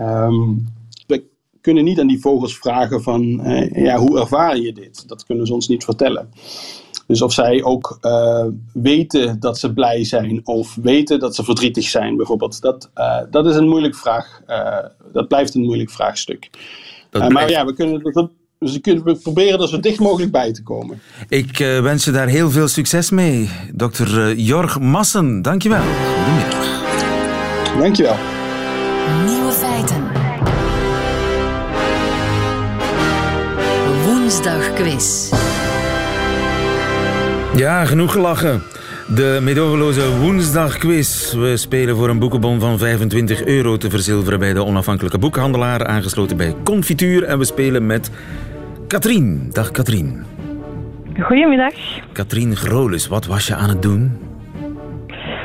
Um, 0.00 0.66
we 1.06 1.24
kunnen 1.60 1.84
niet 1.84 2.00
aan 2.00 2.06
die 2.06 2.20
vogels 2.20 2.58
vragen 2.58 3.02
van, 3.02 3.22
uh, 3.22 3.84
ja, 3.84 3.96
hoe 3.96 4.20
ervaar 4.20 4.56
je 4.56 4.72
dit? 4.72 5.08
Dat 5.08 5.24
kunnen 5.24 5.46
ze 5.46 5.54
ons 5.54 5.68
niet 5.68 5.84
vertellen. 5.84 6.30
Dus 7.06 7.22
of 7.22 7.32
zij 7.32 7.62
ook 7.62 7.98
weten 8.72 9.40
dat 9.40 9.58
ze 9.58 9.72
blij 9.72 10.04
zijn 10.04 10.40
of 10.44 10.74
weten 10.82 11.18
dat 11.18 11.34
ze 11.34 11.44
verdrietig 11.44 11.84
zijn, 11.84 12.16
bijvoorbeeld, 12.16 12.60
dat, 12.60 12.90
dat 13.30 13.46
is 13.46 13.56
een 13.56 13.68
moeilijk 13.68 13.94
vraag. 13.94 14.40
dat 15.12 15.28
blijft 15.28 15.54
een 15.54 15.64
moeilijk 15.64 15.90
vraagstuk. 15.90 16.50
Blijft... 17.10 17.32
maar 17.32 17.50
ja, 17.50 17.64
we 17.64 17.74
kunnen 17.74 18.02
dus 18.58 18.78
we 18.82 19.18
proberen 19.22 19.60
er 19.60 19.68
zo 19.68 19.80
dicht 19.80 19.98
mogelijk 19.98 20.32
bij 20.32 20.52
te 20.52 20.62
komen. 20.62 21.00
Ik 21.28 21.58
uh, 21.58 21.80
wens 21.80 22.04
je 22.04 22.10
daar 22.10 22.28
heel 22.28 22.50
veel 22.50 22.68
succes 22.68 23.10
mee, 23.10 23.50
dokter 23.72 24.28
uh, 24.28 24.46
Jorg 24.46 24.80
Massen. 24.80 25.42
Dankjewel. 25.42 25.82
Goedemiddag. 26.24 26.84
Dankjewel. 27.78 28.16
Nieuwe 29.26 29.52
feiten. 29.52 30.04
Woensdag 34.04 34.72
quiz. 34.72 35.30
Ja, 37.56 37.84
genoeg 37.84 38.12
gelachen. 38.12 38.62
De 39.14 39.38
medogeloze 39.42 40.16
woensdagquiz. 40.18 41.32
We 41.32 41.56
spelen 41.56 41.96
voor 41.96 42.08
een 42.08 42.18
boekenbon 42.18 42.60
van 42.60 42.78
25 42.78 43.44
euro 43.44 43.76
te 43.76 43.90
verzilveren 43.90 44.38
bij 44.38 44.52
de 44.52 44.64
onafhankelijke 44.64 45.18
boekhandelaar, 45.18 45.86
aangesloten 45.86 46.36
bij 46.36 46.54
Confituur. 46.64 47.22
En 47.22 47.38
we 47.38 47.44
spelen 47.44 47.86
met 47.86 48.10
Katrien. 48.86 49.50
Dag 49.52 49.70
Katrien. 49.70 50.24
Goedemiddag. 51.20 51.72
Katrien 52.12 52.56
Grolis, 52.56 53.08
wat 53.08 53.26
was 53.26 53.46
je 53.46 53.54
aan 53.54 53.68
het 53.68 53.82
doen? 53.82 54.18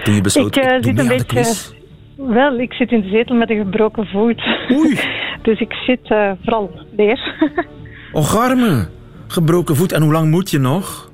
Toen 0.03 0.13
je 0.13 0.21
besloot, 0.21 0.55
ik, 0.55 0.63
uh, 0.63 0.77
ik 0.77 0.83
zit 0.83 0.99
een 0.99 1.07
beetje... 1.07 1.73
Wel, 2.15 2.59
ik 2.59 2.73
zit 2.73 2.91
in 2.91 3.01
de 3.01 3.09
zetel 3.09 3.35
met 3.35 3.49
een 3.49 3.57
gebroken 3.57 4.05
voet. 4.05 4.41
Oei. 4.71 4.99
dus 5.47 5.59
ik 5.59 5.73
zit 5.73 6.09
uh, 6.09 6.31
vooral 6.43 6.71
leer. 6.95 7.49
Och, 8.11 8.37
arme. 8.37 8.87
Gebroken 9.27 9.75
voet. 9.75 9.91
En 9.91 10.01
hoe 10.01 10.11
lang 10.11 10.31
moet 10.31 10.49
je 10.49 10.59
nog? 10.59 11.11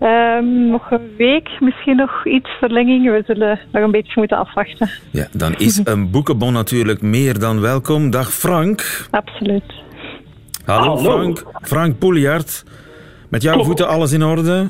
Um, 0.00 0.70
nog 0.70 0.90
een 0.90 1.10
week, 1.16 1.48
misschien 1.60 1.96
nog 1.96 2.26
iets 2.26 2.48
verlenging. 2.58 3.04
We 3.04 3.22
zullen 3.26 3.60
nog 3.72 3.82
een 3.82 3.90
beetje 3.90 4.12
moeten 4.14 4.36
afwachten. 4.36 4.90
Ja, 5.10 5.26
dan 5.32 5.54
is 5.54 5.80
een 5.84 6.10
boekenbon 6.10 6.52
natuurlijk 6.52 7.02
meer 7.02 7.38
dan 7.38 7.60
welkom. 7.60 8.10
Dag 8.10 8.32
Frank. 8.32 9.06
Absoluut. 9.10 9.84
Hallo, 10.66 10.96
Frank. 10.96 11.44
Frank 11.62 11.98
Pouliard. 11.98 12.64
Met 13.28 13.42
jouw 13.42 13.64
voeten 13.64 13.88
alles 13.88 14.12
in 14.12 14.22
orde? 14.22 14.68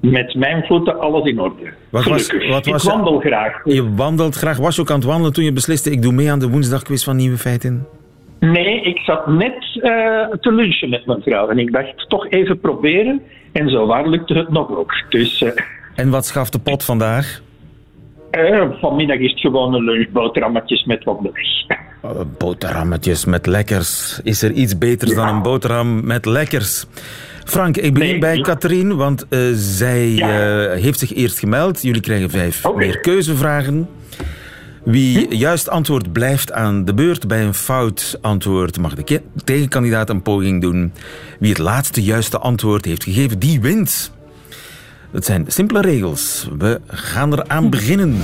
Met 0.00 0.34
mijn 0.34 0.64
voeten 0.66 1.00
alles 1.00 1.24
in 1.24 1.40
orde. 1.40 1.72
Wat 1.90 2.04
was, 2.04 2.32
wat 2.48 2.66
was 2.66 2.84
ik 2.84 2.90
wandel 2.90 3.18
graag. 3.18 3.60
Je 3.64 3.94
wandelt 3.94 4.34
graag. 4.34 4.56
Was 4.56 4.76
je 4.76 4.80
ook 4.80 4.90
aan 4.90 4.96
het 4.96 5.04
wandelen 5.04 5.32
toen 5.32 5.44
je 5.44 5.52
besliste... 5.52 5.90
ik 5.90 6.02
doe 6.02 6.12
mee 6.12 6.30
aan 6.30 6.38
de 6.38 6.48
woensdagquiz 6.48 7.04
van 7.04 7.16
Nieuwe 7.16 7.36
Feiten? 7.36 7.86
Nee, 8.40 8.80
ik 8.80 8.98
zat 8.98 9.26
net 9.26 9.54
uh, 9.76 9.82
te 10.40 10.52
lunchen 10.52 10.88
met 10.88 11.06
mijn 11.06 11.22
vrouw. 11.22 11.48
En 11.48 11.58
ik 11.58 11.72
dacht, 11.72 12.08
toch 12.08 12.28
even 12.28 12.60
proberen. 12.60 13.22
En 13.52 13.68
zo 13.68 13.86
waar 13.86 14.08
lukte 14.08 14.34
het 14.34 14.50
nog 14.50 14.76
ook. 14.76 14.92
Dus, 15.08 15.40
uh, 15.40 15.50
en 15.94 16.10
wat 16.10 16.26
schaft 16.26 16.52
de 16.52 16.58
pot 16.58 16.84
vandaag? 16.84 17.40
Uh, 18.30 18.70
vanmiddag 18.80 19.18
is 19.18 19.30
het 19.30 19.40
gewoon 19.40 19.74
een 19.74 19.84
lunchboterhammetjes 19.84 20.84
met 20.84 21.04
wat. 21.04 21.18
Uh, 22.04 22.10
boterhammetjes 22.38 23.24
met 23.24 23.46
lekkers. 23.46 24.20
Is 24.22 24.42
er 24.42 24.52
iets 24.52 24.78
beters 24.78 25.10
ja. 25.10 25.16
dan 25.16 25.28
een 25.34 25.42
boterham 25.42 26.06
met 26.06 26.24
lekkers? 26.24 26.84
Frank, 27.44 27.76
ik 27.76 27.94
begin 27.94 28.10
nee, 28.10 28.18
bij 28.18 28.40
Katrien, 28.40 28.96
want 28.96 29.26
uh, 29.28 29.40
zij 29.54 30.08
ja. 30.08 30.70
heeft 30.70 30.98
zich 30.98 31.14
eerst 31.14 31.38
gemeld. 31.38 31.82
Jullie 31.82 32.00
krijgen 32.00 32.30
vijf 32.30 32.64
okay. 32.64 32.86
meer 32.86 33.00
keuzevragen. 33.00 33.88
Wie 34.86 35.36
juist 35.36 35.68
antwoord 35.68 36.12
blijft 36.12 36.52
aan 36.52 36.84
de 36.84 36.94
beurt. 36.94 37.28
Bij 37.28 37.42
een 37.44 37.54
fout 37.54 38.18
antwoord 38.20 38.78
mag 38.78 38.94
de 38.94 39.22
tegenkandidaat 39.44 40.10
een 40.10 40.22
poging 40.22 40.60
doen. 40.60 40.92
Wie 41.38 41.48
het 41.48 41.58
laatste 41.58 42.02
juiste 42.02 42.38
antwoord 42.38 42.84
heeft 42.84 43.04
gegeven, 43.04 43.38
die 43.38 43.60
wint. 43.60 44.10
Het 45.10 45.24
zijn 45.24 45.44
simpele 45.48 45.80
regels. 45.80 46.48
We 46.58 46.80
gaan 46.86 47.32
eraan 47.32 47.70
beginnen. 47.70 48.22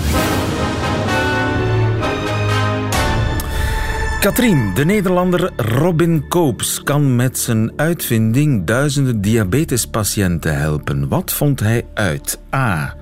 Katrien, 4.23 4.75
de 4.75 4.85
Nederlander 4.85 5.51
Robin 5.57 6.29
Koops 6.29 6.83
kan 6.83 7.17
met 7.17 7.39
zijn 7.39 7.73
uitvinding 7.77 8.65
duizenden 8.67 9.21
diabetespatiënten 9.21 10.59
helpen. 10.59 11.09
Wat 11.09 11.33
vond 11.33 11.61
hij 11.61 11.87
uit? 11.95 12.41
A. 12.55 12.97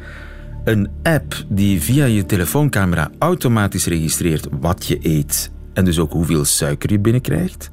Een 0.64 0.90
app 1.02 1.44
die 1.48 1.82
via 1.82 2.04
je 2.04 2.26
telefooncamera 2.26 3.10
automatisch 3.18 3.86
registreert 3.86 4.48
wat 4.60 4.86
je 4.86 4.98
eet 5.02 5.50
en 5.72 5.84
dus 5.84 5.98
ook 5.98 6.12
hoeveel 6.12 6.44
suiker 6.44 6.90
je 6.90 6.98
binnenkrijgt. 6.98 7.70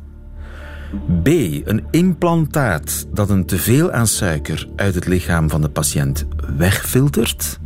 B. 1.24 1.28
Een 1.28 1.84
implantaat 1.92 3.08
dat 3.14 3.30
een 3.30 3.46
teveel 3.46 3.92
aan 3.92 4.08
suiker 4.08 4.68
uit 4.76 4.96
het 4.96 5.08
lichaam 5.08 5.50
van 5.50 5.62
de 5.62 5.70
patiënt 5.70 6.26
wegfiltert. 6.58 7.60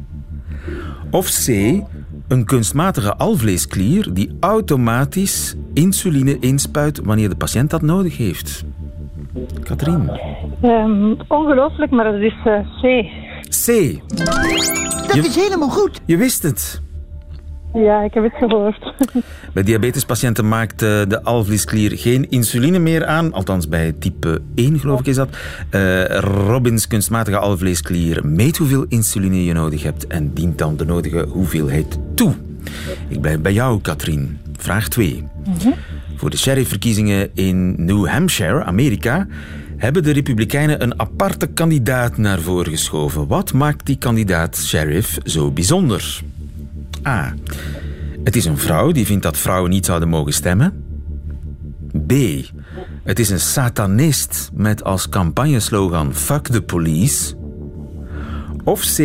Of 1.11 1.29
C, 1.45 1.47
een 2.31 2.45
kunstmatige 2.45 3.15
alvleesklier 3.15 4.13
die 4.13 4.37
automatisch 4.39 5.55
insuline 5.73 6.39
inspuit 6.39 7.01
wanneer 7.03 7.29
de 7.29 7.35
patiënt 7.35 7.69
dat 7.69 7.81
nodig 7.81 8.17
heeft. 8.17 8.65
Katrien. 9.63 10.09
Um, 10.61 11.17
ongelooflijk, 11.27 11.91
maar 11.91 12.11
dat 12.11 12.21
is 12.21 12.33
uh, 12.45 12.59
C. 12.81 13.05
C. 13.65 13.99
Dat 15.07 15.25
is 15.25 15.35
helemaal 15.35 15.69
goed. 15.69 16.01
Je 16.05 16.17
wist 16.17 16.43
het. 16.43 16.81
Ja, 17.73 18.01
ik 18.01 18.13
heb 18.13 18.23
het 18.23 18.33
gehoord. 18.33 18.93
Bij 19.53 19.63
diabetespatiënten 19.63 20.47
maakt 20.47 20.79
de 20.79 21.19
alvleesklier 21.23 21.97
geen 21.97 22.29
insuline 22.29 22.79
meer 22.79 23.05
aan. 23.05 23.33
Althans, 23.33 23.67
bij 23.67 23.93
type 23.99 24.41
1 24.55 24.79
geloof 24.79 24.99
ik 24.99 25.07
is 25.07 25.15
dat. 25.15 25.29
Uh, 25.71 26.05
Robins 26.19 26.87
kunstmatige 26.87 27.37
alvleesklier 27.37 28.27
meet 28.27 28.57
hoeveel 28.57 28.85
insuline 28.87 29.45
je 29.45 29.53
nodig 29.53 29.83
hebt 29.83 30.07
en 30.07 30.33
dient 30.33 30.57
dan 30.57 30.77
de 30.77 30.85
nodige 30.85 31.25
hoeveelheid 31.29 31.99
toe. 32.15 32.33
Ik 33.07 33.21
blijf 33.21 33.39
bij 33.39 33.53
jou, 33.53 33.81
Katrien. 33.81 34.39
Vraag 34.57 34.87
2. 34.87 35.23
Voor 36.15 36.29
de 36.29 36.37
sheriffverkiezingen 36.37 37.29
in 37.33 37.85
New 37.85 38.07
Hampshire, 38.07 38.63
Amerika, 38.63 39.27
hebben 39.77 40.03
de 40.03 40.11
Republikeinen 40.11 40.83
een 40.83 40.99
aparte 40.99 41.47
kandidaat 41.47 42.17
naar 42.17 42.39
voren 42.39 42.71
geschoven. 42.71 43.27
Wat 43.27 43.53
maakt 43.53 43.85
die 43.85 43.97
kandidaat 43.97 44.57
sheriff 44.57 45.17
zo 45.23 45.51
bijzonder? 45.51 46.21
A. 47.07 47.33
Het 48.23 48.35
is 48.35 48.45
een 48.45 48.57
vrouw 48.57 48.91
die 48.91 49.05
vindt 49.05 49.23
dat 49.23 49.37
vrouwen 49.37 49.69
niet 49.69 49.85
zouden 49.85 50.09
mogen 50.09 50.33
stemmen. 50.33 50.83
B. 52.07 52.13
Het 53.03 53.19
is 53.19 53.29
een 53.29 53.39
satanist 53.39 54.51
met 54.53 54.83
als 54.83 55.09
campagneslogan 55.09 56.13
Fuck 56.13 56.47
the 56.47 56.61
police. 56.61 57.35
Of 58.63 58.95
C. 58.95 58.99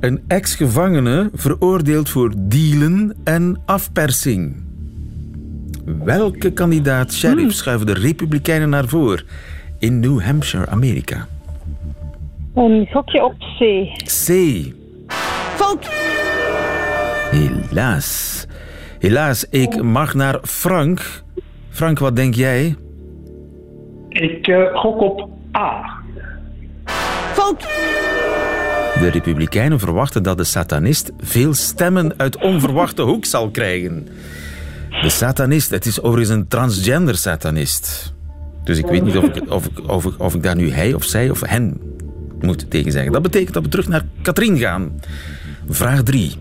Een 0.00 0.22
ex-gevangene 0.26 1.30
veroordeeld 1.34 2.08
voor 2.08 2.32
dealen 2.36 3.16
en 3.24 3.62
afpersing. 3.64 4.62
Welke 5.84 6.52
kandidaat 6.52 7.12
sheriff 7.12 7.40
hmm. 7.40 7.50
schuiven 7.50 7.86
de 7.86 7.94
Republikeinen 7.94 8.68
naar 8.68 8.88
voren 8.88 9.24
in 9.78 10.00
New 10.00 10.20
Hampshire, 10.20 10.66
Amerika? 10.66 11.28
Een 12.54 12.88
gokje 12.92 13.24
op 13.24 13.34
C. 13.38 13.58
C. 14.04 14.28
Fout! 15.56 16.13
Helaas. 17.34 18.46
Helaas, 18.98 19.46
ik 19.50 19.82
mag 19.82 20.14
naar 20.14 20.38
Frank. 20.42 21.22
Frank, 21.70 21.98
wat 21.98 22.16
denk 22.16 22.34
jij? 22.34 22.76
Ik 24.08 24.46
uh, 24.46 24.76
gok 24.76 25.00
op 25.00 25.28
A. 25.56 26.00
Fout! 27.32 27.60
De 29.00 29.08
Republikeinen 29.12 29.78
verwachten 29.78 30.22
dat 30.22 30.36
de 30.36 30.44
satanist 30.44 31.10
veel 31.18 31.54
stemmen 31.54 32.14
uit 32.16 32.42
onverwachte 32.42 33.02
hoek 33.02 33.24
zal 33.24 33.50
krijgen. 33.50 34.08
De 35.02 35.10
satanist, 35.10 35.70
het 35.70 35.86
is 35.86 36.02
overigens 36.02 36.36
een 36.36 36.48
transgender 36.48 37.16
satanist. 37.16 38.14
Dus 38.64 38.78
ik 38.78 38.86
weet 38.86 39.04
niet 39.04 39.16
of 39.16 39.24
ik, 39.24 39.50
of, 39.50 39.66
ik, 39.66 39.88
of, 39.88 40.04
ik, 40.04 40.20
of 40.20 40.34
ik 40.34 40.42
daar 40.42 40.56
nu 40.56 40.70
hij 40.70 40.94
of 40.94 41.04
zij 41.04 41.30
of 41.30 41.40
hen 41.40 41.80
moet 42.40 42.70
tegen 42.70 42.92
zeggen. 42.92 43.12
Dat 43.12 43.22
betekent 43.22 43.54
dat 43.54 43.62
we 43.62 43.68
terug 43.68 43.88
naar 43.88 44.04
Katrien 44.22 44.58
gaan. 44.58 45.00
Vraag 45.68 46.02
3. 46.02 46.36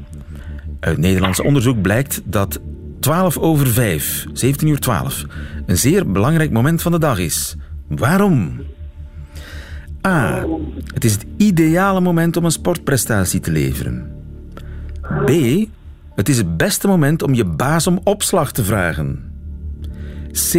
Uit 0.83 0.97
Nederlands 0.97 1.41
onderzoek 1.41 1.81
blijkt 1.81 2.21
dat 2.25 2.59
12 2.99 3.37
over 3.37 3.67
5, 3.67 4.25
17 4.33 4.67
uur 4.67 4.79
12, 4.79 5.25
een 5.65 5.77
zeer 5.77 6.11
belangrijk 6.11 6.51
moment 6.51 6.81
van 6.81 6.91
de 6.91 6.99
dag 6.99 7.19
is. 7.19 7.55
Waarom? 7.87 8.61
A. 10.07 10.45
Het 10.93 11.03
is 11.03 11.11
het 11.11 11.25
ideale 11.37 12.01
moment 12.01 12.37
om 12.37 12.45
een 12.45 12.51
sportprestatie 12.51 13.39
te 13.39 13.51
leveren. 13.51 14.11
B. 15.25 15.31
Het 16.15 16.29
is 16.29 16.37
het 16.37 16.57
beste 16.57 16.87
moment 16.87 17.23
om 17.23 17.33
je 17.33 17.45
baas 17.45 17.87
om 17.87 17.99
opslag 18.03 18.51
te 18.51 18.63
vragen. 18.63 19.31
C. 20.51 20.55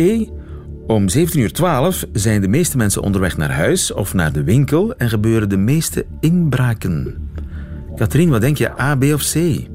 Om 0.87 1.08
17 1.08 1.40
uur 1.40 1.52
12 1.52 2.04
zijn 2.12 2.40
de 2.40 2.48
meeste 2.48 2.76
mensen 2.76 3.02
onderweg 3.02 3.37
naar 3.37 3.52
huis 3.52 3.92
of 3.92 4.14
naar 4.14 4.32
de 4.32 4.44
winkel 4.44 4.94
en 4.96 5.08
gebeuren 5.08 5.48
de 5.48 5.56
meeste 5.56 6.06
inbraken. 6.20 7.28
Katrien, 7.96 8.30
wat 8.30 8.40
denk 8.40 8.58
je, 8.58 8.80
A, 8.80 8.96
B 8.96 9.02
of 9.02 9.22
C? 9.32 9.66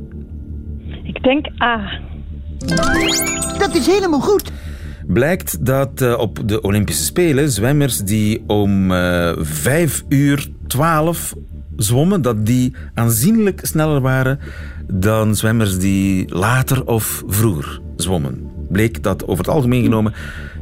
Ik 1.14 1.24
denk 1.24 1.46
A. 1.62 2.00
Dat 3.58 3.76
is 3.76 3.86
helemaal 3.86 4.22
goed. 4.22 4.52
Blijkt 5.08 5.66
dat 5.66 6.02
uh, 6.02 6.18
op 6.18 6.40
de 6.46 6.62
Olympische 6.62 7.04
Spelen 7.04 7.52
zwemmers 7.52 7.98
die 7.98 8.44
om 8.48 8.92
uh, 8.92 9.32
5 9.38 10.04
uur 10.10 10.48
12 10.68 11.34
zwommen, 11.76 12.22
dat 12.22 12.46
die 12.46 12.76
aanzienlijk 12.94 13.60
sneller 13.64 14.02
waren 14.02 14.40
dan 14.88 15.36
zwemmers 15.36 15.80
die 15.80 16.36
later 16.36 16.86
of 16.86 17.24
vroeger 17.28 17.82
zwommen. 17.96 18.52
Bleek 18.70 19.04
dat 19.04 19.28
over 19.28 19.46
het 19.46 19.54
algemeen 19.54 19.84
genomen 19.84 20.14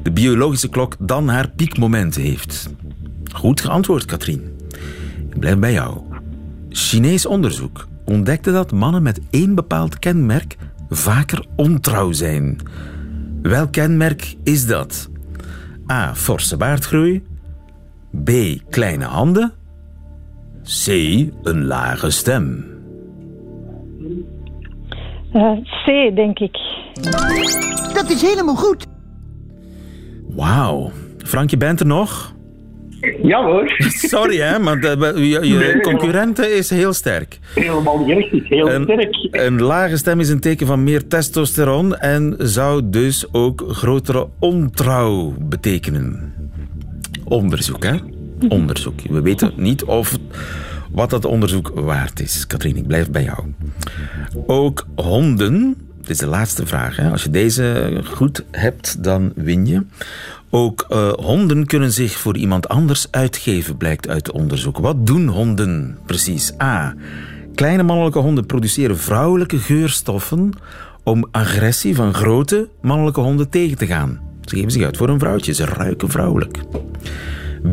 de 0.04 0.12
biologische 0.12 0.70
klok 0.70 0.96
dan 1.00 1.28
haar 1.28 1.50
piekmoment 1.56 2.16
heeft. 2.16 2.70
Goed 3.34 3.62
geantwoord, 3.62 4.06
Katrien. 4.06 4.58
Ik 5.30 5.40
blijf 5.40 5.58
bij 5.58 5.74
jou. 5.74 5.98
Chinees 6.70 7.26
onderzoek 7.26 7.88
ontdekte 8.10 8.52
dat 8.52 8.72
mannen 8.72 9.04
met 9.04 9.22
één 9.30 9.56
bepaald 9.56 10.00
kenmerk 10.00 10.56
vaker 10.90 11.46
ontrouw 11.56 12.12
zijn. 12.12 12.58
Welk 13.42 13.72
kenmerk 13.72 14.36
is 14.44 14.68
dat? 14.68 15.10
A. 15.92 16.16
Forse 16.16 16.58
baardgroei. 16.58 17.24
B. 18.24 18.32
Kleine 18.70 19.06
handen. 19.06 19.54
C. 20.64 20.88
Een 21.44 21.66
lage 21.66 22.10
stem. 22.10 22.66
Uh, 25.34 25.52
C, 25.86 26.16
denk 26.16 26.40
ik. 26.40 26.58
Dat 27.94 28.10
is 28.10 28.22
helemaal 28.22 28.56
goed. 28.56 28.86
Wauw. 30.30 30.92
Frank, 31.18 31.50
je 31.50 31.58
bent 31.58 31.80
er 31.80 31.86
nog? 31.86 32.36
Ja 33.24 33.44
hoor. 33.44 33.76
Sorry 33.88 34.38
hè, 34.38 34.60
maar 34.60 34.80
de, 34.80 35.14
je, 35.16 35.48
je 35.48 35.80
concurrente 35.82 36.48
is 36.48 36.70
heel 36.70 36.94
sterk. 36.94 37.40
Helemaal 37.56 38.06
richtig, 38.06 38.50
heel 38.50 38.72
een, 38.72 38.84
sterk. 38.84 39.28
Een 39.32 39.62
lage 39.62 39.98
stem 39.98 40.20
is 40.20 40.30
een 40.30 40.40
teken 40.40 40.68
van 40.68 40.84
meer 40.84 41.08
testosteron 41.08 41.98
en 41.98 42.36
zou 42.38 42.82
dus 42.90 43.26
ook 43.32 43.64
grotere 43.68 44.28
ontrouw 44.40 45.34
betekenen. 45.40 46.34
Onderzoek 47.24 47.84
hè? 47.84 47.96
Onderzoek. 48.48 49.00
We 49.10 49.22
weten 49.22 49.52
niet 49.56 49.84
of 49.84 50.18
wat 50.92 51.10
dat 51.10 51.26
onderzoek 51.26 51.72
waard 51.76 52.20
is. 52.20 52.48
Katrien, 52.48 52.76
ik 52.76 52.88
blijf 52.88 53.12
bij 53.12 53.24
jou. 53.24 53.54
Ook 54.46 54.88
honden, 54.96 55.76
dit 56.02 56.10
is 56.10 56.18
de 56.18 56.28
laatste 56.28 56.66
vraag. 56.66 56.96
Hè? 56.96 57.12
Als 57.12 57.24
je 57.24 57.30
deze 57.30 57.98
goed 58.04 58.44
hebt, 58.52 59.04
dan 59.04 59.32
win 59.36 59.66
je. 59.66 59.82
Ook 60.50 60.86
uh, 60.90 61.12
honden 61.14 61.66
kunnen 61.66 61.92
zich 61.92 62.18
voor 62.18 62.38
iemand 62.38 62.68
anders 62.68 63.08
uitgeven, 63.12 63.78
blijkt 63.78 64.08
uit 64.08 64.32
onderzoek. 64.32 64.78
Wat 64.78 65.08
doen 65.08 65.28
honden 65.28 65.98
precies? 66.06 66.54
A. 66.62 66.96
Kleine 67.56 67.84
mannelijke 67.84 68.20
honden 68.20 68.46
produceren 68.46 68.98
vrouwelijke 68.98 69.58
geurstoffen 69.58 70.54
om 71.04 71.28
agressie 71.32 71.96
van 71.96 72.14
grote 72.14 72.70
mannelijke 72.82 73.20
honden 73.20 73.50
tegen 73.50 73.78
te 73.78 73.86
gaan. 73.86 74.20
Ze 74.42 74.56
geven 74.56 74.72
zich 74.72 74.84
uit 74.84 74.98
voor 74.98 75.10
een 75.10 75.20
vrouwtje, 75.20 75.54
ze 75.54 75.66
ruiken 75.66 76.10
vrouwelijk. 76.10 76.60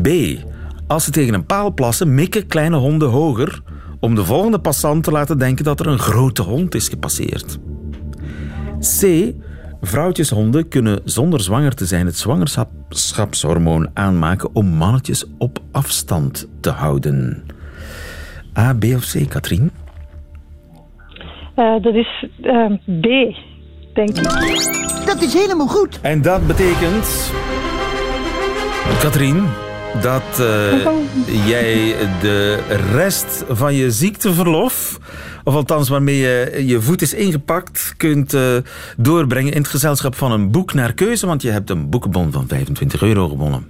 B. 0.01 0.07
Als 0.87 1.03
ze 1.03 1.11
tegen 1.11 1.33
een 1.33 1.45
paal 1.45 1.73
plassen, 1.73 2.15
mikken 2.15 2.47
kleine 2.47 2.75
honden 2.75 3.09
hoger 3.09 3.61
om 3.99 4.15
de 4.15 4.25
volgende 4.25 4.59
passant 4.59 5.03
te 5.03 5.11
laten 5.11 5.37
denken 5.37 5.63
dat 5.63 5.79
er 5.79 5.87
een 5.87 5.99
grote 5.99 6.41
hond 6.41 6.75
is 6.75 6.87
gepasseerd. 6.87 7.59
C. 8.79 9.33
Vrouwtjeshonden 9.81 10.67
kunnen 10.67 11.01
zonder 11.03 11.41
zwanger 11.41 11.73
te 11.73 11.85
zijn 11.85 12.05
het 12.05 12.17
zwangerschapshormoon 12.17 13.89
aanmaken 13.93 14.49
om 14.53 14.67
mannetjes 14.67 15.25
op 15.37 15.59
afstand 15.71 16.47
te 16.59 16.69
houden. 16.69 17.43
A, 18.57 18.73
B 18.73 18.83
of 18.83 19.11
C, 19.11 19.29
Katrien? 19.29 19.71
Uh, 21.55 21.81
dat 21.81 21.93
is 21.93 22.27
uh, 22.41 22.65
B, 23.01 23.35
denk 23.93 24.09
ik. 24.09 24.23
Dat 25.05 25.21
is 25.21 25.33
helemaal 25.33 25.67
goed. 25.67 26.01
En 26.01 26.21
dat 26.21 26.47
betekent... 26.47 27.31
Katrien, 28.99 29.43
dat 30.01 30.39
uh, 30.39 30.87
jij 31.47 31.95
de 32.21 32.59
rest 32.91 33.45
van 33.49 33.73
je 33.73 33.91
ziekteverlof 33.91 34.99
of 35.45 35.55
althans 35.55 35.89
waarmee 35.89 36.17
je 36.17 36.63
je 36.65 36.81
voet 36.81 37.01
is 37.01 37.13
ingepakt, 37.13 37.93
kunt 37.97 38.33
uh, 38.33 38.41
doorbrengen 38.97 39.51
in 39.51 39.61
het 39.61 39.67
gezelschap 39.67 40.15
van 40.15 40.31
een 40.31 40.51
boek 40.51 40.73
naar 40.73 40.93
keuze, 40.93 41.25
want 41.25 41.41
je 41.41 41.49
hebt 41.49 41.69
een 41.69 41.89
boekenbon 41.89 42.31
van 42.31 42.47
25 42.47 43.01
euro 43.01 43.27
gewonnen. 43.27 43.65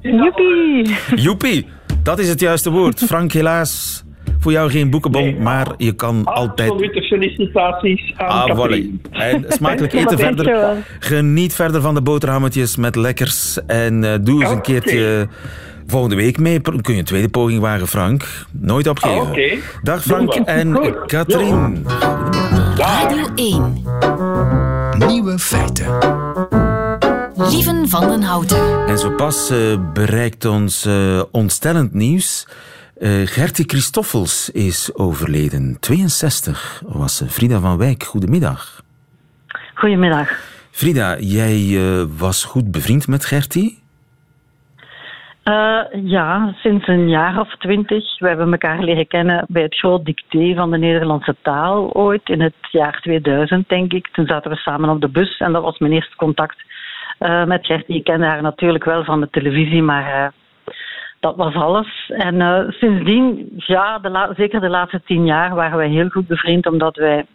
Joepie! 0.00 0.96
Joepie, 1.14 1.66
dat 2.02 2.18
is 2.18 2.28
het 2.28 2.40
juiste 2.40 2.70
woord. 2.70 2.98
Frank, 2.98 3.32
helaas 3.32 4.04
voor 4.38 4.52
jou 4.52 4.70
geen 4.70 4.90
boekenbon, 4.90 5.42
maar 5.42 5.66
je 5.76 5.92
kan 5.92 6.24
altijd... 6.24 6.70
Absolute 6.70 7.02
felicitaties 7.02 8.12
aan 8.16 8.50
ah, 8.50 8.72
En 9.10 9.44
smakelijk 9.48 9.92
eten 10.00 10.18
verder. 10.18 10.76
Geniet 10.98 11.54
verder 11.54 11.80
van 11.80 11.94
de 11.94 12.02
boterhammetjes 12.02 12.76
met 12.76 12.96
lekkers. 12.96 13.58
En 13.66 14.02
uh, 14.02 14.14
doe 14.20 14.42
eens 14.42 14.50
een 14.50 14.62
keertje 14.62 15.28
volgende 15.90 16.16
week 16.16 16.38
mee. 16.38 16.60
Kun 16.60 16.80
je 16.82 16.98
een 16.98 17.04
tweede 17.04 17.28
poging 17.28 17.60
wagen, 17.60 17.88
Frank. 17.88 18.46
Nooit 18.50 18.86
opgeven. 18.86 19.20
Oké. 19.20 19.56
Dag 19.82 20.02
Frank 20.02 20.34
en. 20.34 20.96
Katrien. 21.06 21.84
Radio 22.76 23.26
1. 23.34 23.82
Nieuwe 25.08 25.38
feiten. 25.38 25.86
Lieven 27.34 27.88
van 27.88 28.08
den 28.08 28.22
Houten. 28.22 28.86
En 28.86 28.98
zo 28.98 29.10
pas 29.10 29.50
eh, 29.50 29.58
bereikt 29.92 30.44
ons 30.44 30.84
eh, 30.84 31.22
ontstellend 31.30 31.94
nieuws. 31.94 32.46
Eh, 32.98 33.10
Gertie 33.24 33.64
Christoffels 33.68 34.50
is 34.50 34.94
overleden. 34.94 35.76
62 35.80 36.82
was 36.86 37.16
ze. 37.16 37.28
Frida 37.28 37.60
van 37.60 37.76
Wijk, 37.76 38.04
goedemiddag. 38.04 38.82
Goedemiddag. 39.74 40.30
Frida, 40.70 41.18
jij 41.18 41.78
was 42.16 42.44
goed 42.44 42.70
bevriend 42.70 43.08
met 43.08 43.24
Gertie? 43.24 43.79
Eh, 45.42 45.80
ja, 45.92 46.52
sinds 46.56 46.86
een 46.86 47.08
jaar 47.08 47.40
of 47.40 47.56
twintig. 47.56 48.18
We 48.18 48.28
hebben 48.28 48.52
elkaar 48.52 48.82
leren 48.82 49.06
kennen 49.06 49.44
bij 49.48 49.62
het 49.62 49.74
groot 49.74 50.04
dicté 50.04 50.54
van 50.54 50.70
de 50.70 50.78
Nederlandse 50.78 51.36
taal 51.42 51.92
ooit 51.92 52.28
in 52.28 52.40
het 52.40 52.54
jaar 52.70 53.00
2000, 53.00 53.68
denk 53.68 53.92
ik. 53.92 54.08
Toen 54.12 54.26
zaten 54.26 54.50
we 54.50 54.56
samen 54.56 54.88
op 54.88 55.00
de 55.00 55.08
bus 55.08 55.38
en 55.38 55.52
dat 55.52 55.62
was 55.62 55.78
mijn 55.78 55.92
eerste 55.92 56.16
contact 56.16 56.56
eh, 57.18 57.44
met 57.44 57.66
Gertie. 57.66 57.96
Ik 57.96 58.04
kende 58.04 58.26
haar 58.26 58.42
natuurlijk 58.42 58.84
wel 58.84 59.04
van 59.04 59.20
de 59.20 59.30
televisie, 59.30 59.82
maar 59.82 60.12
eh, 60.12 60.28
dat 61.20 61.36
was 61.36 61.54
alles. 61.54 62.12
En 62.16 62.66
sindsdien, 62.78 63.52
ja, 63.56 63.98
de 63.98 64.32
zeker 64.36 64.60
de 64.60 64.68
laatste 64.68 65.02
tien 65.04 65.26
jaar 65.26 65.54
waren 65.54 65.76
wij 65.76 65.88
heel 65.88 66.08
goed 66.08 66.26
bevriend, 66.26 66.66
omdat 66.66 66.96
wij 66.96 67.26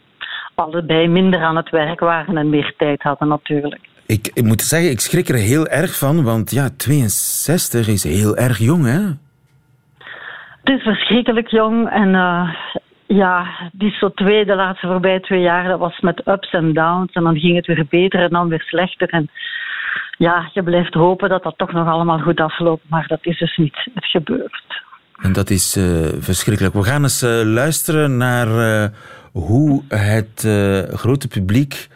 allebei 0.54 1.08
minder 1.08 1.40
aan 1.40 1.56
het 1.56 1.70
werk 1.70 2.00
waren 2.00 2.36
en 2.36 2.50
meer 2.50 2.74
tijd 2.76 3.02
hadden 3.02 3.28
natuurlijk. 3.28 3.88
Ik, 4.06 4.30
ik 4.34 4.44
moet 4.44 4.62
zeggen, 4.62 4.90
ik 4.90 5.00
schrik 5.00 5.28
er 5.28 5.34
heel 5.34 5.66
erg 5.66 5.98
van, 5.98 6.24
want 6.24 6.50
ja, 6.50 6.68
62 6.76 7.88
is 7.88 8.04
heel 8.04 8.36
erg 8.36 8.58
jong, 8.58 8.84
hè? 8.84 9.00
Het 10.64 10.76
is 10.76 10.82
verschrikkelijk 10.82 11.48
jong 11.48 11.90
en 11.90 12.14
eh, 12.14 12.54
ja, 13.06 13.46
die 13.72 13.90
zo 13.90 14.10
twee, 14.10 14.44
de 14.44 14.54
laatste 14.54 14.86
voorbij 14.86 15.20
twee 15.20 15.40
jaar, 15.40 15.68
dat 15.68 15.78
was 15.78 16.00
met 16.00 16.26
ups 16.26 16.50
en 16.50 16.72
downs 16.72 17.12
en 17.12 17.22
dan 17.22 17.38
ging 17.38 17.56
het 17.56 17.66
weer 17.66 17.86
beter 17.90 18.20
en 18.20 18.30
dan 18.30 18.48
weer 18.48 18.60
slechter. 18.60 19.08
En 19.08 19.30
ja, 20.18 20.50
je 20.52 20.62
blijft 20.62 20.94
hopen 20.94 21.28
dat 21.28 21.42
dat 21.42 21.58
toch 21.58 21.72
nog 21.72 21.88
allemaal 21.88 22.18
goed 22.18 22.40
afloopt, 22.40 22.84
maar 22.88 23.06
dat 23.06 23.18
is 23.22 23.38
dus 23.38 23.56
niet 23.56 23.76
het 23.94 24.04
gebeurt. 24.04 24.82
En 25.16 25.32
dat 25.32 25.50
is 25.50 25.76
eh, 25.76 25.84
verschrikkelijk. 26.18 26.74
We 26.74 26.82
gaan 26.82 27.02
eens 27.02 27.22
eh, 27.22 27.40
luisteren 27.44 28.16
naar 28.16 28.48
hoe 29.32 29.82
het 29.88 30.48
grote 30.92 31.28
publiek, 31.28 31.88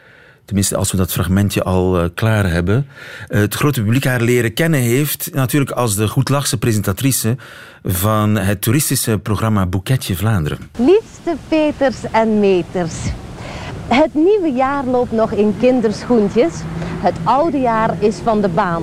tenminste 0.51 0.77
als 0.77 0.91
we 0.91 0.97
dat 0.97 1.13
fragmentje 1.13 1.63
al 1.63 1.99
eh, 1.99 2.09
klaar 2.15 2.51
hebben, 2.51 2.87
eh, 3.29 3.41
het 3.41 3.55
grote 3.55 3.83
publiek 3.83 4.05
haar 4.05 4.21
leren 4.21 4.55
kennen 4.55 4.81
heeft, 4.81 5.29
natuurlijk 5.33 5.71
als 5.71 5.95
de 5.95 6.09
goedlachse 6.09 6.59
presentatrice 6.59 7.37
van 7.85 8.37
het 8.37 8.61
toeristische 8.61 9.19
programma 9.19 9.67
Boeketje 9.67 10.17
Vlaanderen. 10.17 10.59
Liefste 10.79 11.37
Peters 11.49 11.97
en 12.13 12.41
Meters. 12.41 12.95
Het 13.89 14.15
nieuwe 14.15 14.53
jaar 14.53 14.85
loopt 14.85 15.13
nog 15.13 15.33
in 15.33 15.55
kinderschoentjes. 15.61 16.53
Het 17.01 17.15
oude 17.25 17.59
jaar 17.59 17.95
is 17.99 18.17
van 18.25 18.41
de 18.41 18.49
baan. 18.49 18.83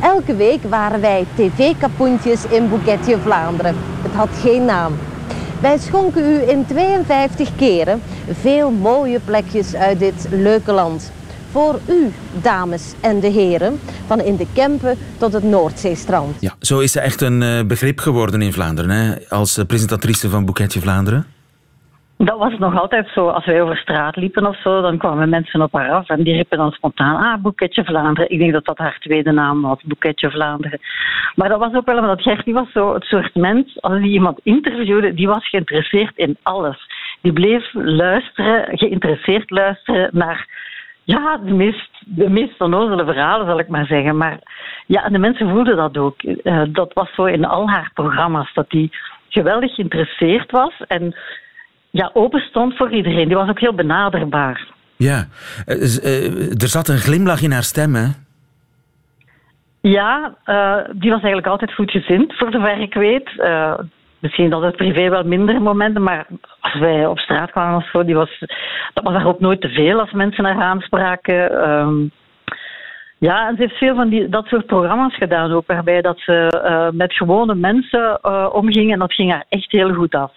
Elke 0.00 0.36
week 0.36 0.62
waren 0.62 1.00
wij 1.00 1.26
tv-kapoentjes 1.34 2.44
in 2.44 2.68
Boeketje 2.68 3.18
Vlaanderen. 3.18 3.74
Het 4.02 4.12
had 4.12 4.28
geen 4.42 4.64
naam. 4.64 4.92
Wij 5.60 5.78
schonken 5.78 6.24
u 6.24 6.50
in 6.50 6.66
52 6.66 7.48
keren 7.56 8.00
veel 8.40 8.70
mooie 8.70 9.20
plekjes 9.24 9.74
uit 9.74 9.98
dit 9.98 10.26
leuke 10.30 10.72
land. 10.72 11.12
Voor 11.50 11.80
u, 11.88 12.12
dames 12.42 12.92
en 13.00 13.20
de 13.20 13.26
heren, 13.26 13.80
van 14.06 14.20
in 14.20 14.36
de 14.36 14.46
Kempen 14.52 14.98
tot 15.16 15.32
het 15.32 15.42
Noordzeestrand. 15.42 16.36
Ja, 16.40 16.54
zo 16.60 16.78
is 16.78 16.92
ze 16.92 17.00
echt 17.00 17.20
een 17.20 17.42
eh, 17.42 17.64
begrip 17.64 17.98
geworden 17.98 18.42
in 18.42 18.52
Vlaanderen, 18.52 18.90
hè? 18.90 19.14
als 19.28 19.56
eh, 19.56 19.64
presentatrice 19.64 20.28
van 20.28 20.44
Boeketje 20.44 20.80
Vlaanderen. 20.80 21.26
Dat 22.20 22.38
was 22.38 22.58
nog 22.58 22.80
altijd 22.80 23.08
zo. 23.08 23.28
Als 23.28 23.44
wij 23.44 23.62
over 23.62 23.76
straat 23.76 24.16
liepen 24.16 24.46
of 24.46 24.60
zo, 24.60 24.80
dan 24.80 24.98
kwamen 24.98 25.28
mensen 25.28 25.62
op 25.62 25.72
haar 25.72 25.90
af 25.90 26.08
en 26.08 26.22
die 26.22 26.34
riepen 26.34 26.58
dan 26.58 26.70
spontaan, 26.70 27.16
ah, 27.16 27.42
Boeketje 27.42 27.84
Vlaanderen. 27.84 28.30
Ik 28.30 28.38
denk 28.38 28.52
dat 28.52 28.64
dat 28.64 28.78
haar 28.78 28.98
tweede 28.98 29.32
naam 29.32 29.62
was, 29.62 29.82
Boeketje 29.82 30.30
Vlaanderen. 30.30 30.78
Maar 31.34 31.48
dat 31.48 31.58
was 31.58 31.74
ook 31.74 31.86
wel 31.86 31.98
omdat 31.98 32.22
Gertie 32.22 32.54
was 32.54 32.72
zo 32.72 32.94
het 32.94 33.04
soort 33.04 33.34
mens, 33.34 33.82
als 33.82 34.00
die 34.00 34.12
iemand 34.12 34.40
interviewde, 34.42 35.14
die 35.14 35.26
was 35.26 35.48
geïnteresseerd 35.48 36.16
in 36.16 36.36
alles. 36.42 36.76
Die 37.20 37.32
bleef 37.32 37.70
luisteren, 37.72 38.78
geïnteresseerd 38.78 39.50
luisteren 39.50 40.10
naar 40.12 40.46
ja, 41.04 41.36
de 41.36 41.54
meest, 41.54 41.90
de 42.06 42.28
meest 42.28 42.60
onnozele 42.60 43.04
verhalen, 43.04 43.46
zal 43.46 43.58
ik 43.58 43.68
maar 43.68 43.86
zeggen. 43.86 44.16
Maar 44.16 44.38
ja, 44.86 45.08
de 45.08 45.18
mensen 45.18 45.48
voelden 45.48 45.76
dat 45.76 45.98
ook. 45.98 46.22
Eh, 46.22 46.62
dat 46.68 46.92
was 46.92 47.14
zo 47.14 47.24
in 47.24 47.44
al 47.44 47.68
haar 47.68 47.90
programma's, 47.94 48.54
dat 48.54 48.70
die 48.70 48.90
geweldig 49.28 49.74
geïnteresseerd 49.74 50.50
was 50.50 50.72
en 50.86 51.14
ja, 51.90 52.10
open 52.12 52.40
stond 52.40 52.76
voor 52.76 52.90
iedereen. 52.90 53.28
Die 53.28 53.36
was 53.36 53.48
ook 53.48 53.60
heel 53.60 53.74
benaderbaar. 53.74 54.76
Ja, 54.98 55.26
eh, 55.66 56.04
eh, 56.04 56.62
er 56.62 56.68
zat 56.68 56.88
een 56.88 56.98
glimlach 56.98 57.42
in 57.42 57.52
haar 57.52 57.62
stem, 57.62 57.94
hè? 57.94 58.06
Ja, 59.80 60.34
eh, 60.44 60.76
die 60.92 61.10
was 61.10 61.22
eigenlijk 61.22 61.46
altijd 61.46 61.74
goed 61.74 61.90
gezind, 61.90 62.36
voor 62.36 62.52
zover 62.52 62.80
ik 62.80 62.94
weet. 62.94 63.30
Misschien 64.18 64.50
dat 64.50 64.62
het 64.62 64.76
privé 64.76 65.08
wel 65.08 65.22
minder 65.22 65.62
momenten, 65.62 66.02
maar 66.02 66.26
als 66.60 66.74
wij 66.74 67.06
op 67.06 67.18
straat 67.18 67.50
kwamen 67.50 67.76
of 67.76 67.90
zo, 67.90 68.04
die 68.04 68.14
was, 68.14 68.38
dat 68.94 69.04
was 69.04 69.14
haar 69.14 69.26
ook 69.26 69.40
nooit 69.40 69.60
te 69.60 69.68
veel 69.68 70.00
als 70.00 70.12
mensen 70.12 70.44
haar 70.44 70.62
aanspraken. 70.62 71.62
Ehm, 71.62 71.94
ja, 73.18 73.48
en 73.48 73.56
ze 73.56 73.62
heeft 73.62 73.78
veel 73.78 73.94
van 73.94 74.08
die, 74.08 74.28
dat 74.28 74.46
soort 74.46 74.66
programma's 74.66 75.16
gedaan 75.16 75.52
ook, 75.52 75.66
waarbij 75.66 76.00
dat 76.00 76.18
ze 76.18 76.90
met 76.94 77.12
gewone 77.12 77.54
mensen 77.54 78.24
omging 78.54 78.92
en 78.92 78.98
dat 78.98 79.14
ging 79.14 79.30
haar 79.30 79.44
echt 79.48 79.72
heel 79.72 79.94
goed 79.94 80.14
af. 80.14 80.32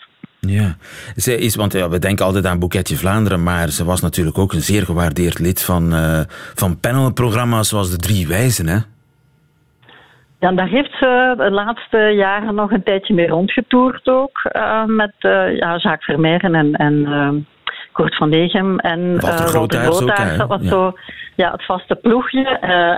Ja, 0.47 0.75
zij 1.15 1.35
is, 1.35 1.55
want 1.55 1.73
ja, 1.73 1.89
we 1.89 1.99
denken 1.99 2.25
altijd 2.25 2.45
aan 2.45 2.59
Boeketje 2.59 2.95
Vlaanderen, 2.97 3.43
maar 3.43 3.69
ze 3.69 3.85
was 3.85 4.01
natuurlijk 4.01 4.37
ook 4.37 4.53
een 4.53 4.61
zeer 4.61 4.85
gewaardeerd 4.85 5.39
lid 5.39 5.63
van, 5.63 5.93
eh, 5.93 6.19
van 6.55 6.79
panelprogramma's 6.79 7.69
zoals 7.69 7.91
De 7.91 7.97
Drie 7.97 8.27
Wijzen, 8.27 8.67
hè? 8.67 8.77
Ja, 10.39 10.51
daar 10.51 10.67
heeft 10.67 10.91
ze 10.99 11.33
de 11.37 11.51
laatste 11.51 11.97
jaren 11.97 12.55
nog 12.55 12.71
een 12.71 12.83
tijdje 12.83 13.13
mee 13.13 13.27
rondgetoerd 13.27 14.07
ook. 14.07 14.39
eh, 14.43 14.85
met 14.85 15.13
eh, 15.19 15.57
ja, 15.57 15.75
Jacques 15.77 16.05
Vermeijren 16.05 16.55
en, 16.55 16.73
en 16.73 17.45
Kurt 17.91 18.15
van 18.15 18.29
Degem 18.29 18.79
en 18.79 19.19
Walter 19.19 19.47
Grootaars 19.47 20.01
ook, 20.01 20.17
hè? 20.17 20.37
Dat 20.37 20.47
was 20.47 20.61
Ja. 20.61 20.69
zo 20.69 20.93
ja, 21.35 21.51
het 21.51 21.65
vaste 21.65 21.95
ploegje. 21.95 22.47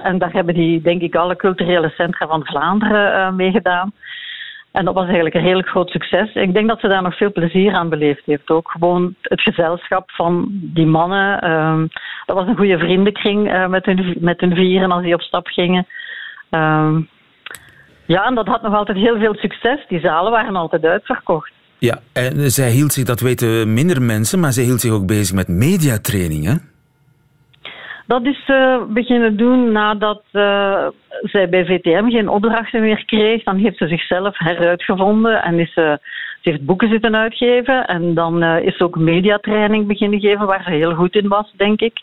en 0.04 0.18
daar 0.18 0.32
hebben 0.32 0.54
die, 0.54 0.82
denk 0.82 1.02
ik, 1.02 1.16
alle 1.16 1.36
culturele 1.36 1.90
centra 1.90 2.28
van 2.28 2.46
Vlaanderen 2.46 3.36
meegedaan. 3.36 3.94
En 4.74 4.86
dat 4.86 4.94
was 4.94 5.06
eigenlijk 5.06 5.36
een 5.36 5.42
redelijk 5.42 5.68
groot 5.68 5.90
succes. 5.90 6.34
Ik 6.34 6.54
denk 6.54 6.68
dat 6.68 6.80
ze 6.80 6.88
daar 6.88 7.02
nog 7.02 7.18
veel 7.18 7.32
plezier 7.32 7.74
aan 7.74 7.90
beleefd 7.90 8.26
heeft. 8.26 8.50
Ook 8.50 8.72
gewoon 8.72 9.16
het 9.22 9.42
gezelschap 9.42 10.12
van 10.12 10.48
die 10.50 10.86
mannen. 10.86 11.42
ehm, 11.42 11.88
dat 12.26 12.36
was 12.36 12.48
een 12.48 12.56
goede 12.56 12.78
vriendenkring 12.78 13.52
eh, 13.52 13.68
met, 13.68 13.86
hun, 13.86 14.18
met 14.20 14.40
hun 14.40 14.56
vieren 14.56 14.92
als 14.92 15.04
die 15.04 15.14
op 15.14 15.22
stap 15.22 15.48
gingen. 15.48 15.88
Ehm, 16.50 17.02
ja, 18.06 18.26
en 18.26 18.36
dat 18.36 18.48
had 18.48 18.62
nog 18.62 18.74
altijd 18.74 18.98
heel 18.98 19.18
veel 19.20 19.34
succes. 19.36 19.86
Die 19.88 20.00
zalen 20.00 20.32
waren 20.32 20.56
altijd 20.56 20.86
uitverkocht. 20.86 21.52
Ja, 21.78 22.00
en 22.14 22.52
zij 22.52 22.70
hield 22.70 22.94
zich, 22.94 23.04
dat 23.04 23.20
weten 23.20 23.74
minder 23.74 24.02
mensen, 24.02 24.40
maar 24.40 24.52
zij 24.52 24.64
hield 24.64 24.82
zich 24.82 24.92
ook 24.92 25.08
bezig 25.08 25.36
met 25.36 25.48
mediatraining, 25.48 26.46
hè? 26.46 26.73
Dat 28.06 28.26
is 28.26 28.46
ze 28.46 28.86
beginnen 28.90 29.38
doen 29.38 29.72
nadat 29.72 30.24
eh, 30.32 30.88
zij 31.22 31.50
bij 31.50 31.66
VTM 31.66 32.10
geen 32.10 32.30
opdrachten 32.30 32.82
meer 32.82 33.06
kreeg. 33.06 33.44
Dan 33.44 33.58
heeft 33.58 33.78
ze 33.78 33.88
zichzelf 33.88 34.38
heruitgevonden 34.38 35.44
en 35.44 35.60
is 35.60 35.74
ze, 35.74 36.00
ze 36.42 36.50
heeft 36.50 36.66
boeken 36.66 36.90
zitten 36.90 37.16
uitgeven. 37.16 37.88
En 37.88 38.14
dan 38.14 38.44
eh, 38.44 38.66
is 38.66 38.78
ze 38.78 38.84
ook 38.84 38.98
mediatraining 38.98 39.88
beginnen 39.88 40.20
geven, 40.20 40.46
waar 40.46 40.64
ze 40.64 40.72
heel 40.72 40.96
goed 40.96 41.16
in 41.16 41.28
was, 41.28 41.54
denk 41.56 41.82
ik. 41.82 42.00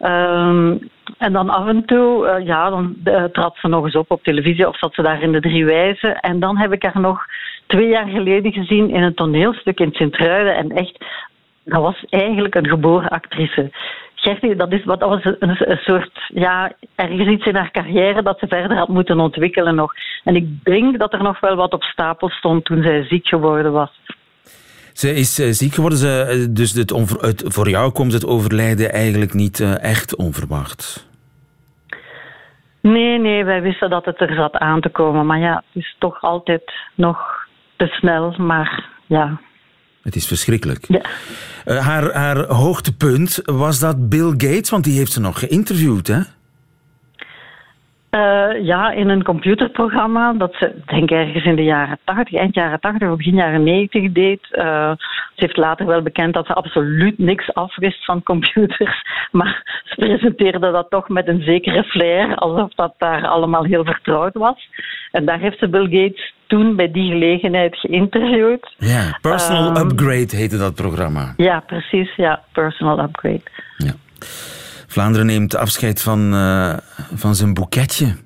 Ehm, 0.00 0.76
en 1.18 1.32
dan 1.32 1.50
af 1.50 1.66
en 1.66 1.84
toe, 1.84 2.26
eh, 2.26 2.46
ja, 2.46 2.70
dan 2.70 2.96
eh, 3.04 3.24
trad 3.24 3.56
ze 3.56 3.68
nog 3.68 3.84
eens 3.84 3.96
op 3.96 4.10
op 4.10 4.22
televisie 4.22 4.68
of 4.68 4.78
zat 4.78 4.94
ze 4.94 5.02
daar 5.02 5.22
in 5.22 5.32
de 5.32 5.40
drie 5.40 5.64
wijzen. 5.64 6.20
En 6.20 6.40
dan 6.40 6.56
heb 6.56 6.72
ik 6.72 6.82
haar 6.82 7.00
nog 7.00 7.24
twee 7.66 7.88
jaar 7.88 8.08
geleden 8.08 8.52
gezien 8.52 8.90
in 8.90 9.02
een 9.02 9.14
toneelstuk 9.14 9.80
in 9.80 9.92
Sint-Truiden. 9.92 10.56
En 10.56 10.70
echt, 10.70 11.04
dat 11.64 11.82
was 11.82 12.04
eigenlijk 12.08 12.54
een 12.54 12.68
geboren 12.68 13.08
actrice. 13.08 13.70
Gertie, 14.20 14.56
dat, 14.56 14.72
is, 14.72 14.84
wat- 14.84 15.00
was 15.00 15.24
een, 15.24 15.36
een 15.70 15.76
soort, 15.76 16.30
ja, 16.34 16.72
ergens 16.94 17.28
iets 17.28 17.46
in 17.46 17.54
haar 17.54 17.70
carrière 17.70 18.22
dat 18.22 18.38
ze 18.38 18.46
verder 18.46 18.76
had 18.76 18.88
moeten 18.88 19.20
ontwikkelen 19.20 19.74
nog. 19.74 19.92
En 20.24 20.36
ik 20.36 20.64
denk 20.64 20.98
dat 20.98 21.12
er 21.12 21.22
nog 21.22 21.40
wel 21.40 21.56
wat 21.56 21.72
op 21.72 21.82
stapel 21.82 22.28
stond 22.28 22.64
toen 22.64 22.82
zij 22.82 23.02
ziek 23.04 23.26
geworden 23.26 23.72
was. 23.72 24.00
Ze 24.92 25.14
is 25.14 25.38
eh, 25.38 25.50
ziek 25.50 25.74
geworden, 25.74 25.98
ze, 25.98 26.26
eh, 26.28 26.46
dus 26.54 26.72
het, 26.72 26.92
voor 27.46 27.68
jou 27.68 27.92
komt 27.92 28.12
het 28.12 28.26
overlijden 28.26 28.92
eigenlijk 28.92 29.34
niet 29.34 29.60
eh, 29.60 29.82
echt 29.82 30.16
onverwacht. 30.16 31.08
Nee, 32.82 33.18
nee, 33.18 33.44
wij 33.44 33.62
wisten 33.62 33.90
dat 33.90 34.04
het 34.04 34.20
er 34.20 34.34
zat 34.34 34.54
aan 34.56 34.80
te 34.80 34.88
komen. 34.88 35.26
Maar 35.26 35.38
ja, 35.38 35.54
het 35.72 35.82
is 35.82 35.96
toch 35.98 36.22
altijd 36.22 36.72
nog 36.94 37.46
te 37.76 37.86
snel. 37.86 38.34
Maar 38.38 38.88
ja, 39.06 39.40
Het 40.02 40.14
is 40.14 40.26
verschrikkelijk. 40.26 40.84
ja. 40.88 41.00
Eh, 41.64 41.86
haar, 41.86 42.12
haar 42.12 42.46
hoogtepunt 42.46 43.42
was 43.44 43.78
dat 43.80 44.08
Bill 44.08 44.30
Gates, 44.30 44.70
want 44.70 44.84
die 44.84 44.98
heeft 44.98 45.12
ze 45.12 45.20
nog 45.20 45.38
geïnterviewd, 45.38 46.06
hè? 46.06 46.20
Uh, 48.10 48.64
ja, 48.64 48.90
in 48.90 49.08
een 49.08 49.22
computerprogramma 49.22 50.32
dat 50.32 50.54
ze, 50.54 50.74
denk 50.86 51.10
ergens 51.10 51.44
in 51.44 51.56
de 51.56 51.64
jaren 51.64 51.98
80, 52.04 52.38
eind 52.38 52.54
jaren 52.54 52.80
80 52.80 53.08
of 53.10 53.16
begin 53.16 53.34
jaren 53.34 53.62
90 53.62 54.12
deed. 54.12 54.40
Uh, 54.52 54.92
ze 55.34 55.46
heeft 55.46 55.56
later 55.56 55.86
wel 55.86 56.02
bekend 56.02 56.34
dat 56.34 56.46
ze 56.46 56.52
absoluut 56.52 57.18
niks 57.18 57.54
afwist 57.54 58.04
van 58.04 58.22
computers, 58.22 59.02
maar 59.38 59.82
ze 59.84 59.94
presenteerde 59.94 60.70
dat 60.70 60.90
toch 60.90 61.08
met 61.08 61.28
een 61.28 61.42
zekere 61.42 61.84
flair, 61.84 62.34
alsof 62.34 62.74
dat 62.74 62.94
daar 62.98 63.26
allemaal 63.26 63.64
heel 63.64 63.84
vertrouwd 63.84 64.34
was. 64.34 64.68
En 65.10 65.24
daar 65.24 65.38
heeft 65.38 65.58
ze 65.58 65.68
Bill 65.68 66.02
Gates 66.02 66.32
toen 66.50 66.76
bij 66.76 66.90
die 66.90 67.10
gelegenheid 67.10 67.76
geïnterviewd. 67.76 68.74
Ja, 68.78 69.18
Personal 69.20 69.76
um, 69.76 69.90
Upgrade 69.90 70.36
heette 70.36 70.58
dat 70.58 70.74
programma. 70.74 71.34
Ja, 71.36 71.60
precies. 71.66 72.14
Ja, 72.16 72.42
Personal 72.52 73.00
Upgrade. 73.00 73.42
Ja. 73.76 73.92
Vlaanderen 74.86 75.26
neemt 75.26 75.56
afscheid 75.56 76.02
van, 76.02 76.34
uh, 76.34 76.76
van 77.14 77.34
zijn 77.34 77.54
boeketje. 77.54 78.16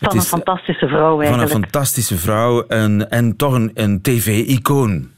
Van 0.00 0.16
een 0.16 0.22
fantastische 0.22 0.88
vrouw 0.88 1.20
eigenlijk. 1.20 1.28
Van 1.28 1.40
een 1.40 1.62
fantastische 1.62 2.16
vrouw 2.16 2.66
en, 2.66 3.10
en 3.10 3.36
toch 3.36 3.52
een, 3.52 3.70
een 3.74 4.02
tv-icoon. 4.02 5.08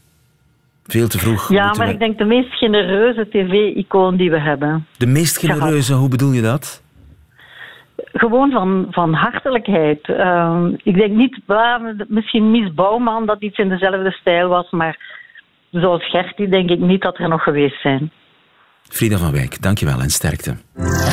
Veel 0.85 1.07
te 1.07 1.19
vroeg. 1.19 1.49
Ja, 1.49 1.73
maar 1.73 1.89
ik 1.89 1.99
denk 1.99 2.17
de 2.17 2.25
meest 2.25 2.53
genereuze 2.53 3.27
tv-icoon 3.29 4.17
die 4.17 4.29
we 4.29 4.39
hebben. 4.39 4.87
De 4.97 5.07
meest 5.07 5.37
genereuze, 5.37 5.93
hoe 5.93 6.09
bedoel 6.09 6.31
je 6.31 6.41
dat? 6.41 6.80
Gewoon 8.03 8.51
van, 8.51 8.87
van 8.89 9.13
hartelijkheid. 9.13 10.07
Uh, 10.07 10.65
ik 10.83 10.95
denk 10.95 11.11
niet, 11.15 11.39
misschien 12.07 12.51
Mies 12.51 12.73
Bouwman 12.73 13.25
dat 13.25 13.41
iets 13.41 13.57
in 13.57 13.69
dezelfde 13.69 14.11
stijl 14.11 14.47
was, 14.47 14.69
maar 14.71 14.97
zoals 15.71 16.09
Gertie 16.09 16.49
denk 16.49 16.69
ik 16.69 16.79
niet 16.79 17.01
dat 17.01 17.17
er 17.17 17.29
nog 17.29 17.43
geweest 17.43 17.81
zijn. 17.81 18.11
Frida 18.91 19.17
van 19.17 19.31
Wijk, 19.31 19.61
dankjewel 19.61 19.99
en 19.99 20.09
sterkte. 20.09 20.55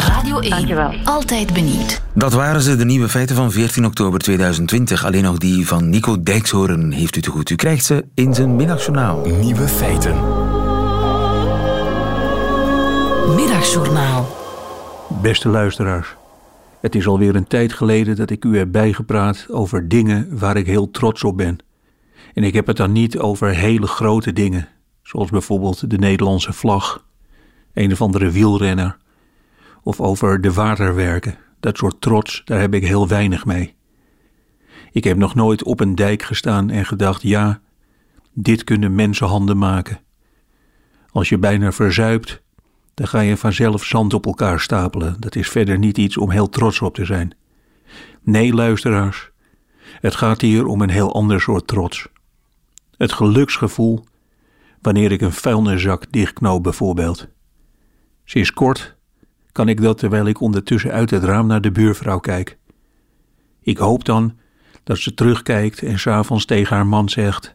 Radio 0.09 0.39
1, 0.39 0.51
dankjewel. 0.51 0.93
altijd 1.05 1.53
benieuwd. 1.53 2.03
Dat 2.15 2.33
waren 2.33 2.61
ze, 2.61 2.77
de 2.77 2.85
nieuwe 2.85 3.09
feiten 3.09 3.37
van 3.37 3.51
14 3.51 3.85
oktober 3.85 4.19
2020. 4.21 5.05
Alleen 5.05 5.23
nog 5.23 5.39
die 5.39 5.67
van 5.67 5.89
Nico 5.91 6.23
Dijkshoorn 6.23 6.93
heeft 6.93 7.17
u 7.17 7.21
te 7.21 7.31
goed. 7.31 7.51
U 7.51 7.55
krijgt 7.55 7.85
ze 7.85 8.05
in 8.15 8.35
zijn 8.35 8.57
middagjournaal. 8.57 9.27
Nieuwe 9.27 9.69
feiten. 9.69 10.15
Middagjournaal. 13.35 14.27
Beste 15.23 15.49
luisteraars. 15.49 16.18
Het 16.81 16.95
is 16.95 17.07
alweer 17.07 17.37
een 17.37 17.47
tijd 17.47 17.73
geleden 17.73 18.17
dat 18.17 18.31
ik 18.31 18.45
u 18.45 18.59
heb 18.59 18.73
bijgepraat 18.73 19.47
over 19.51 19.89
dingen 19.89 20.39
waar 20.39 20.57
ik 20.57 20.67
heel 20.67 20.91
trots 20.91 21.25
op 21.25 21.37
ben. 21.37 21.59
En 22.35 22.45
ik 22.45 22.55
heb 22.55 22.67
het 22.67 22.77
dan 22.77 22.93
niet 22.93 23.19
over 23.19 23.49
hele 23.49 23.87
grote 23.87 24.33
dingen, 24.33 24.69
zoals 25.03 25.31
bijvoorbeeld 25.31 25.91
de 25.91 25.99
Nederlandse 25.99 26.53
vlag 26.53 27.07
een 27.73 27.93
of 27.93 28.01
andere 28.01 28.31
wielrenner. 28.31 28.97
Of 29.83 30.01
over 30.01 30.41
de 30.41 30.53
waterwerken. 30.53 31.39
Dat 31.61 31.77
soort 31.77 32.01
trots, 32.01 32.43
daar 32.45 32.61
heb 32.61 32.75
ik 32.75 32.87
heel 32.87 33.09
weinig 33.09 33.45
mee. 33.45 33.75
Ik 34.93 35.05
heb 35.05 35.17
nog 35.17 35.35
nooit 35.35 35.63
op 35.63 35.81
een 35.81 35.95
dijk 35.95 36.23
gestaan 36.23 36.71
en 36.71 36.87
gedacht: 36.87 37.23
ja, 37.23 37.61
dit 38.33 38.65
kunnen 38.65 38.95
mensenhanden 38.95 39.59
maken. 39.59 40.01
Als 41.11 41.29
je 41.29 41.39
bijna 41.39 41.73
verzuipt, 41.73 42.43
dan 42.99 43.09
ga 43.09 43.21
je 43.21 43.37
vanzelf 43.37 43.85
zand 43.85 44.15
op 44.15 44.27
elkaar 44.27 44.61
stapelen. 44.61 45.17
Dat 45.19 45.37
is 45.37 45.49
verder 45.49 45.79
niet 45.79 45.99
iets 45.99 46.17
om 46.17 46.31
heel 46.31 46.49
trots 46.49 46.81
op 46.81 46.95
te 46.95 47.05
zijn. 47.05 47.35
Nee, 48.23 48.55
luisteraars, 48.55 49.31
het 50.01 50.15
gaat 50.15 50.41
hier 50.41 50.67
om 50.67 50.83
een 50.83 50.91
heel 50.91 51.15
ander 51.15 51.41
soort 51.41 51.67
trots. 51.67 52.09
Het 52.97 53.13
geluksgevoel 53.13 54.05
wanneer 54.83 55.13
ik 55.13 55.21
een 55.21 55.33
vuilniszak 55.33 56.13
dichtknoop 56.13 56.63
bijvoorbeeld. 56.63 57.29
Sinds 58.25 58.53
kort 58.53 58.97
kan 59.53 59.69
ik 59.69 59.81
dat 59.81 59.99
terwijl 59.99 60.27
ik 60.27 60.41
ondertussen 60.41 60.93
uit 60.93 61.11
het 61.11 61.25
raam 61.25 61.47
naar 61.47 61.61
de 61.61 61.73
buurvrouw 61.73 62.19
kijk. 62.19 62.59
Ik 63.63 63.79
hoop 63.79 64.05
dan 64.05 64.37
dat 64.85 64.99
ze 64.99 65.15
terugkijkt 65.15 65.83
en 65.83 65.99
s'avonds 65.99 66.45
tegen 66.45 66.77
haar 66.77 66.87
man 66.87 67.09
zegt: 67.09 67.55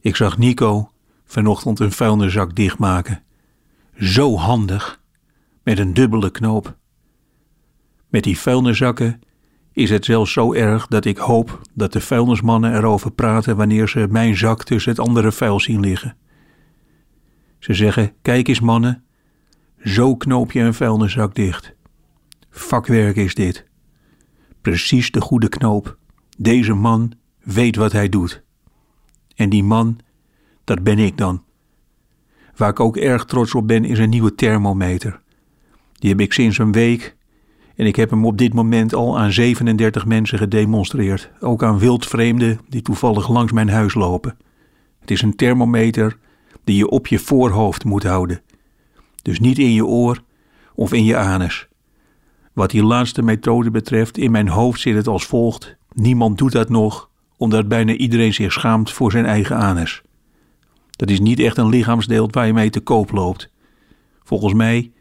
Ik 0.00 0.16
zag 0.16 0.38
Nico 0.38 0.90
vanochtend 1.24 1.80
een 1.80 1.92
vuilniszak 1.92 2.54
dichtmaken. 2.54 3.22
Zo 3.98 4.36
handig, 4.36 5.02
met 5.62 5.78
een 5.78 5.94
dubbele 5.94 6.30
knoop. 6.30 6.76
Met 8.08 8.22
die 8.22 8.38
vuilniszakken 8.38 9.20
is 9.72 9.90
het 9.90 10.04
zelfs 10.04 10.32
zo 10.32 10.52
erg 10.52 10.86
dat 10.86 11.04
ik 11.04 11.16
hoop 11.16 11.60
dat 11.74 11.92
de 11.92 12.00
vuilnismannen 12.00 12.74
erover 12.74 13.10
praten 13.10 13.56
wanneer 13.56 13.88
ze 13.88 14.06
mijn 14.10 14.36
zak 14.36 14.64
tussen 14.64 14.90
het 14.90 15.00
andere 15.00 15.32
vuil 15.32 15.60
zien 15.60 15.80
liggen. 15.80 16.16
Ze 17.58 17.74
zeggen: 17.74 18.12
Kijk 18.22 18.48
eens, 18.48 18.60
mannen, 18.60 19.04
zo 19.84 20.16
knoop 20.16 20.52
je 20.52 20.60
een 20.60 20.74
vuilniszak 20.74 21.34
dicht. 21.34 21.74
Vakwerk 22.50 23.16
is 23.16 23.34
dit. 23.34 23.66
Precies 24.60 25.10
de 25.10 25.20
goede 25.20 25.48
knoop. 25.48 25.98
Deze 26.36 26.74
man 26.74 27.12
weet 27.38 27.76
wat 27.76 27.92
hij 27.92 28.08
doet. 28.08 28.42
En 29.34 29.48
die 29.48 29.64
man, 29.64 29.98
dat 30.64 30.82
ben 30.82 30.98
ik 30.98 31.16
dan. 31.16 31.46
Waar 32.58 32.70
ik 32.70 32.80
ook 32.80 32.96
erg 32.96 33.24
trots 33.24 33.54
op 33.54 33.66
ben, 33.66 33.84
is 33.84 33.98
een 33.98 34.10
nieuwe 34.10 34.34
thermometer. 34.34 35.20
Die 35.92 36.10
heb 36.10 36.20
ik 36.20 36.32
sinds 36.32 36.58
een 36.58 36.72
week 36.72 37.16
en 37.76 37.86
ik 37.86 37.96
heb 37.96 38.10
hem 38.10 38.26
op 38.26 38.38
dit 38.38 38.54
moment 38.54 38.94
al 38.94 39.18
aan 39.18 39.32
37 39.32 40.06
mensen 40.06 40.38
gedemonstreerd. 40.38 41.30
Ook 41.40 41.62
aan 41.62 41.78
wildvreemden 41.78 42.60
die 42.68 42.82
toevallig 42.82 43.28
langs 43.28 43.52
mijn 43.52 43.68
huis 43.68 43.94
lopen. 43.94 44.36
Het 45.00 45.10
is 45.10 45.22
een 45.22 45.36
thermometer 45.36 46.16
die 46.64 46.76
je 46.76 46.88
op 46.88 47.06
je 47.06 47.18
voorhoofd 47.18 47.84
moet 47.84 48.02
houden. 48.02 48.40
Dus 49.22 49.40
niet 49.40 49.58
in 49.58 49.72
je 49.72 49.86
oor 49.86 50.22
of 50.74 50.92
in 50.92 51.04
je 51.04 51.16
anus. 51.16 51.68
Wat 52.52 52.70
die 52.70 52.84
laatste 52.84 53.22
methode 53.22 53.70
betreft, 53.70 54.18
in 54.18 54.30
mijn 54.30 54.48
hoofd 54.48 54.80
zit 54.80 54.94
het 54.94 55.06
als 55.06 55.26
volgt: 55.26 55.76
niemand 55.92 56.38
doet 56.38 56.52
dat 56.52 56.68
nog, 56.68 57.10
omdat 57.36 57.68
bijna 57.68 57.92
iedereen 57.92 58.34
zich 58.34 58.52
schaamt 58.52 58.92
voor 58.92 59.10
zijn 59.10 59.26
eigen 59.26 59.56
anus. 59.56 60.02
Dat 60.98 61.10
is 61.10 61.20
niet 61.20 61.38
echt 61.40 61.56
een 61.56 61.68
lichaamsdeel 61.68 62.28
waar 62.30 62.46
je 62.46 62.52
mee 62.52 62.70
te 62.70 62.80
koop 62.80 63.10
loopt. 63.10 63.50
Volgens 64.22 64.54
mij 64.54 64.92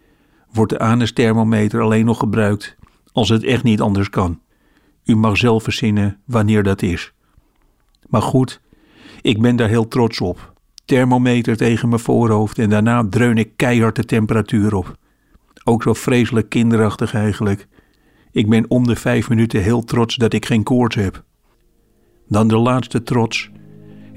wordt 0.52 0.72
de 0.72 0.80
anusthermometer 0.80 1.82
alleen 1.82 2.06
nog 2.06 2.20
gebruikt 2.20 2.76
als 3.12 3.30
het 3.30 3.44
echt 3.44 3.64
niet 3.64 3.82
anders 3.82 4.10
kan. 4.10 4.42
U 5.04 5.16
mag 5.16 5.38
zelf 5.38 5.64
verzinnen 5.64 6.20
wanneer 6.26 6.64
dat 6.64 6.82
is. 6.82 7.14
Maar 8.08 8.22
goed, 8.22 8.62
ik 9.22 9.42
ben 9.42 9.56
daar 9.56 9.70
heel 9.70 9.88
trots 9.88 10.22
op 10.22 10.56
thermometer 10.88 11.58
tegen 11.58 11.90
mijn 11.90 12.02
voorhoofd 12.02 12.60
en 12.60 12.70
daarna 12.70 13.08
dreun 13.10 13.38
ik 13.38 13.52
keihard 13.56 13.96
de 13.96 14.06
temperatuur 14.06 14.74
op. 14.76 14.98
Ook 15.64 15.84
zo 15.84 15.94
vreselijk 15.94 16.50
kinderachtig 16.50 17.14
eigenlijk. 17.14 17.68
Ik 18.32 18.50
ben 18.50 18.66
om 18.70 18.88
de 18.88 18.96
vijf 18.96 19.30
minuten 19.30 19.62
heel 19.62 19.84
trots 19.84 20.16
dat 20.16 20.34
ik 20.34 20.46
geen 20.46 20.64
koorts 20.64 20.96
heb. 20.96 21.24
Dan 22.28 22.48
de 22.48 22.58
laatste 22.58 23.04
trots, 23.04 23.50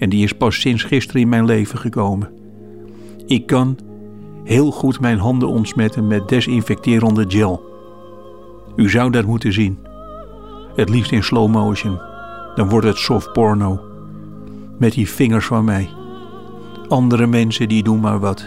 en 0.00 0.08
die 0.08 0.24
is 0.24 0.32
pas 0.32 0.60
sinds 0.60 0.82
gisteren 0.82 1.20
in 1.20 1.28
mijn 1.28 1.44
leven 1.44 1.78
gekomen. 1.78 2.30
Ik 3.26 3.46
kan 3.46 3.78
heel 4.44 4.70
goed 4.70 5.00
mijn 5.00 5.18
handen 5.18 5.48
ontsmetten 5.48 6.06
met 6.06 6.28
desinfecterende 6.28 7.24
gel. 7.28 7.62
U 8.76 8.90
zou 8.90 9.10
dat 9.10 9.24
moeten 9.24 9.52
zien. 9.52 9.78
Het 10.74 10.88
liefst 10.88 11.12
in 11.12 11.22
slow 11.22 11.50
motion. 11.50 12.00
Dan 12.54 12.68
wordt 12.68 12.86
het 12.86 12.96
soft 12.96 13.32
porno. 13.32 13.80
Met 14.78 14.92
die 14.92 15.08
vingers 15.08 15.46
van 15.46 15.64
mij. 15.64 15.88
Andere 16.88 17.26
mensen 17.26 17.68
die 17.68 17.82
doen 17.82 18.00
maar 18.00 18.18
wat. 18.18 18.44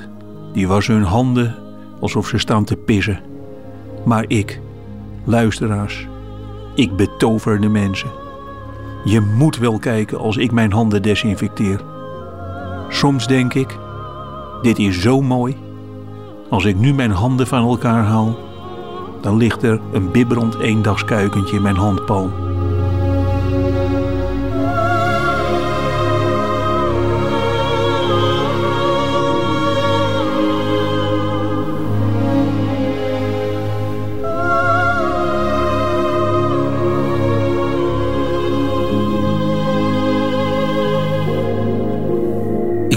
Die 0.53 0.67
wassen 0.67 0.93
hun 0.93 1.03
handen 1.03 1.55
alsof 1.99 2.27
ze 2.27 2.37
staan 2.37 2.63
te 2.63 2.75
pissen. 2.75 3.19
Maar 4.05 4.25
ik, 4.27 4.59
luisteraars, 5.23 6.07
ik 6.75 6.95
betover 6.95 7.61
de 7.61 7.69
mensen. 7.69 8.22
Je 9.03 9.19
moet 9.19 9.57
wel 9.57 9.79
kijken 9.79 10.19
als 10.19 10.37
ik 10.37 10.51
mijn 10.51 10.71
handen 10.71 11.01
desinfecteer. 11.01 11.81
Soms 12.89 13.27
denk 13.27 13.53
ik, 13.53 13.77
dit 14.61 14.79
is 14.79 15.01
zo 15.01 15.21
mooi. 15.21 15.57
Als 16.49 16.65
ik 16.65 16.75
nu 16.75 16.93
mijn 16.93 17.11
handen 17.11 17.47
van 17.47 17.67
elkaar 17.67 18.03
haal, 18.03 18.37
dan 19.21 19.37
ligt 19.37 19.63
er 19.63 19.79
een 19.93 20.11
bibberend 20.11 20.59
eendagskuikentje 20.59 21.55
in 21.55 21.61
mijn 21.61 21.75
handpalm. 21.75 22.52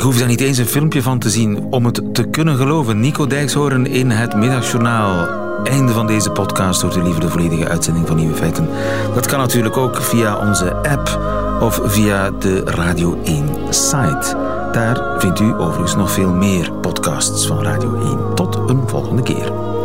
Hoef 0.06 0.18
daar 0.18 0.28
niet 0.28 0.40
eens 0.40 0.58
een 0.58 0.66
filmpje 0.66 1.02
van 1.02 1.18
te 1.18 1.30
zien 1.30 1.66
om 1.70 1.84
het 1.84 2.14
te 2.14 2.24
kunnen 2.24 2.56
geloven. 2.56 3.00
Nico 3.00 3.26
Dijkshoorn 3.26 3.86
in 3.86 4.10
het 4.10 4.36
Middagjournaal. 4.36 5.28
Einde 5.64 5.92
van 5.92 6.06
deze 6.06 6.30
podcast 6.30 6.82
hoort 6.82 6.96
u 6.96 7.02
liever 7.02 7.20
de 7.20 7.28
volledige 7.28 7.68
uitzending 7.68 8.06
van 8.06 8.16
Nieuwe 8.16 8.34
Feiten. 8.34 8.68
Dat 9.14 9.26
kan 9.26 9.38
natuurlijk 9.38 9.76
ook 9.76 10.02
via 10.02 10.48
onze 10.48 10.74
app 10.74 11.20
of 11.60 11.80
via 11.84 12.30
de 12.30 12.62
Radio 12.64 13.18
1 13.24 13.48
site. 13.70 14.36
Daar 14.72 15.20
vindt 15.20 15.40
u 15.40 15.54
overigens 15.54 15.96
nog 15.96 16.10
veel 16.10 16.32
meer 16.32 16.72
podcasts 16.72 17.46
van 17.46 17.62
Radio 17.62 17.94
1. 18.00 18.34
Tot 18.34 18.58
een 18.66 18.88
volgende 18.88 19.22
keer. 19.22 19.75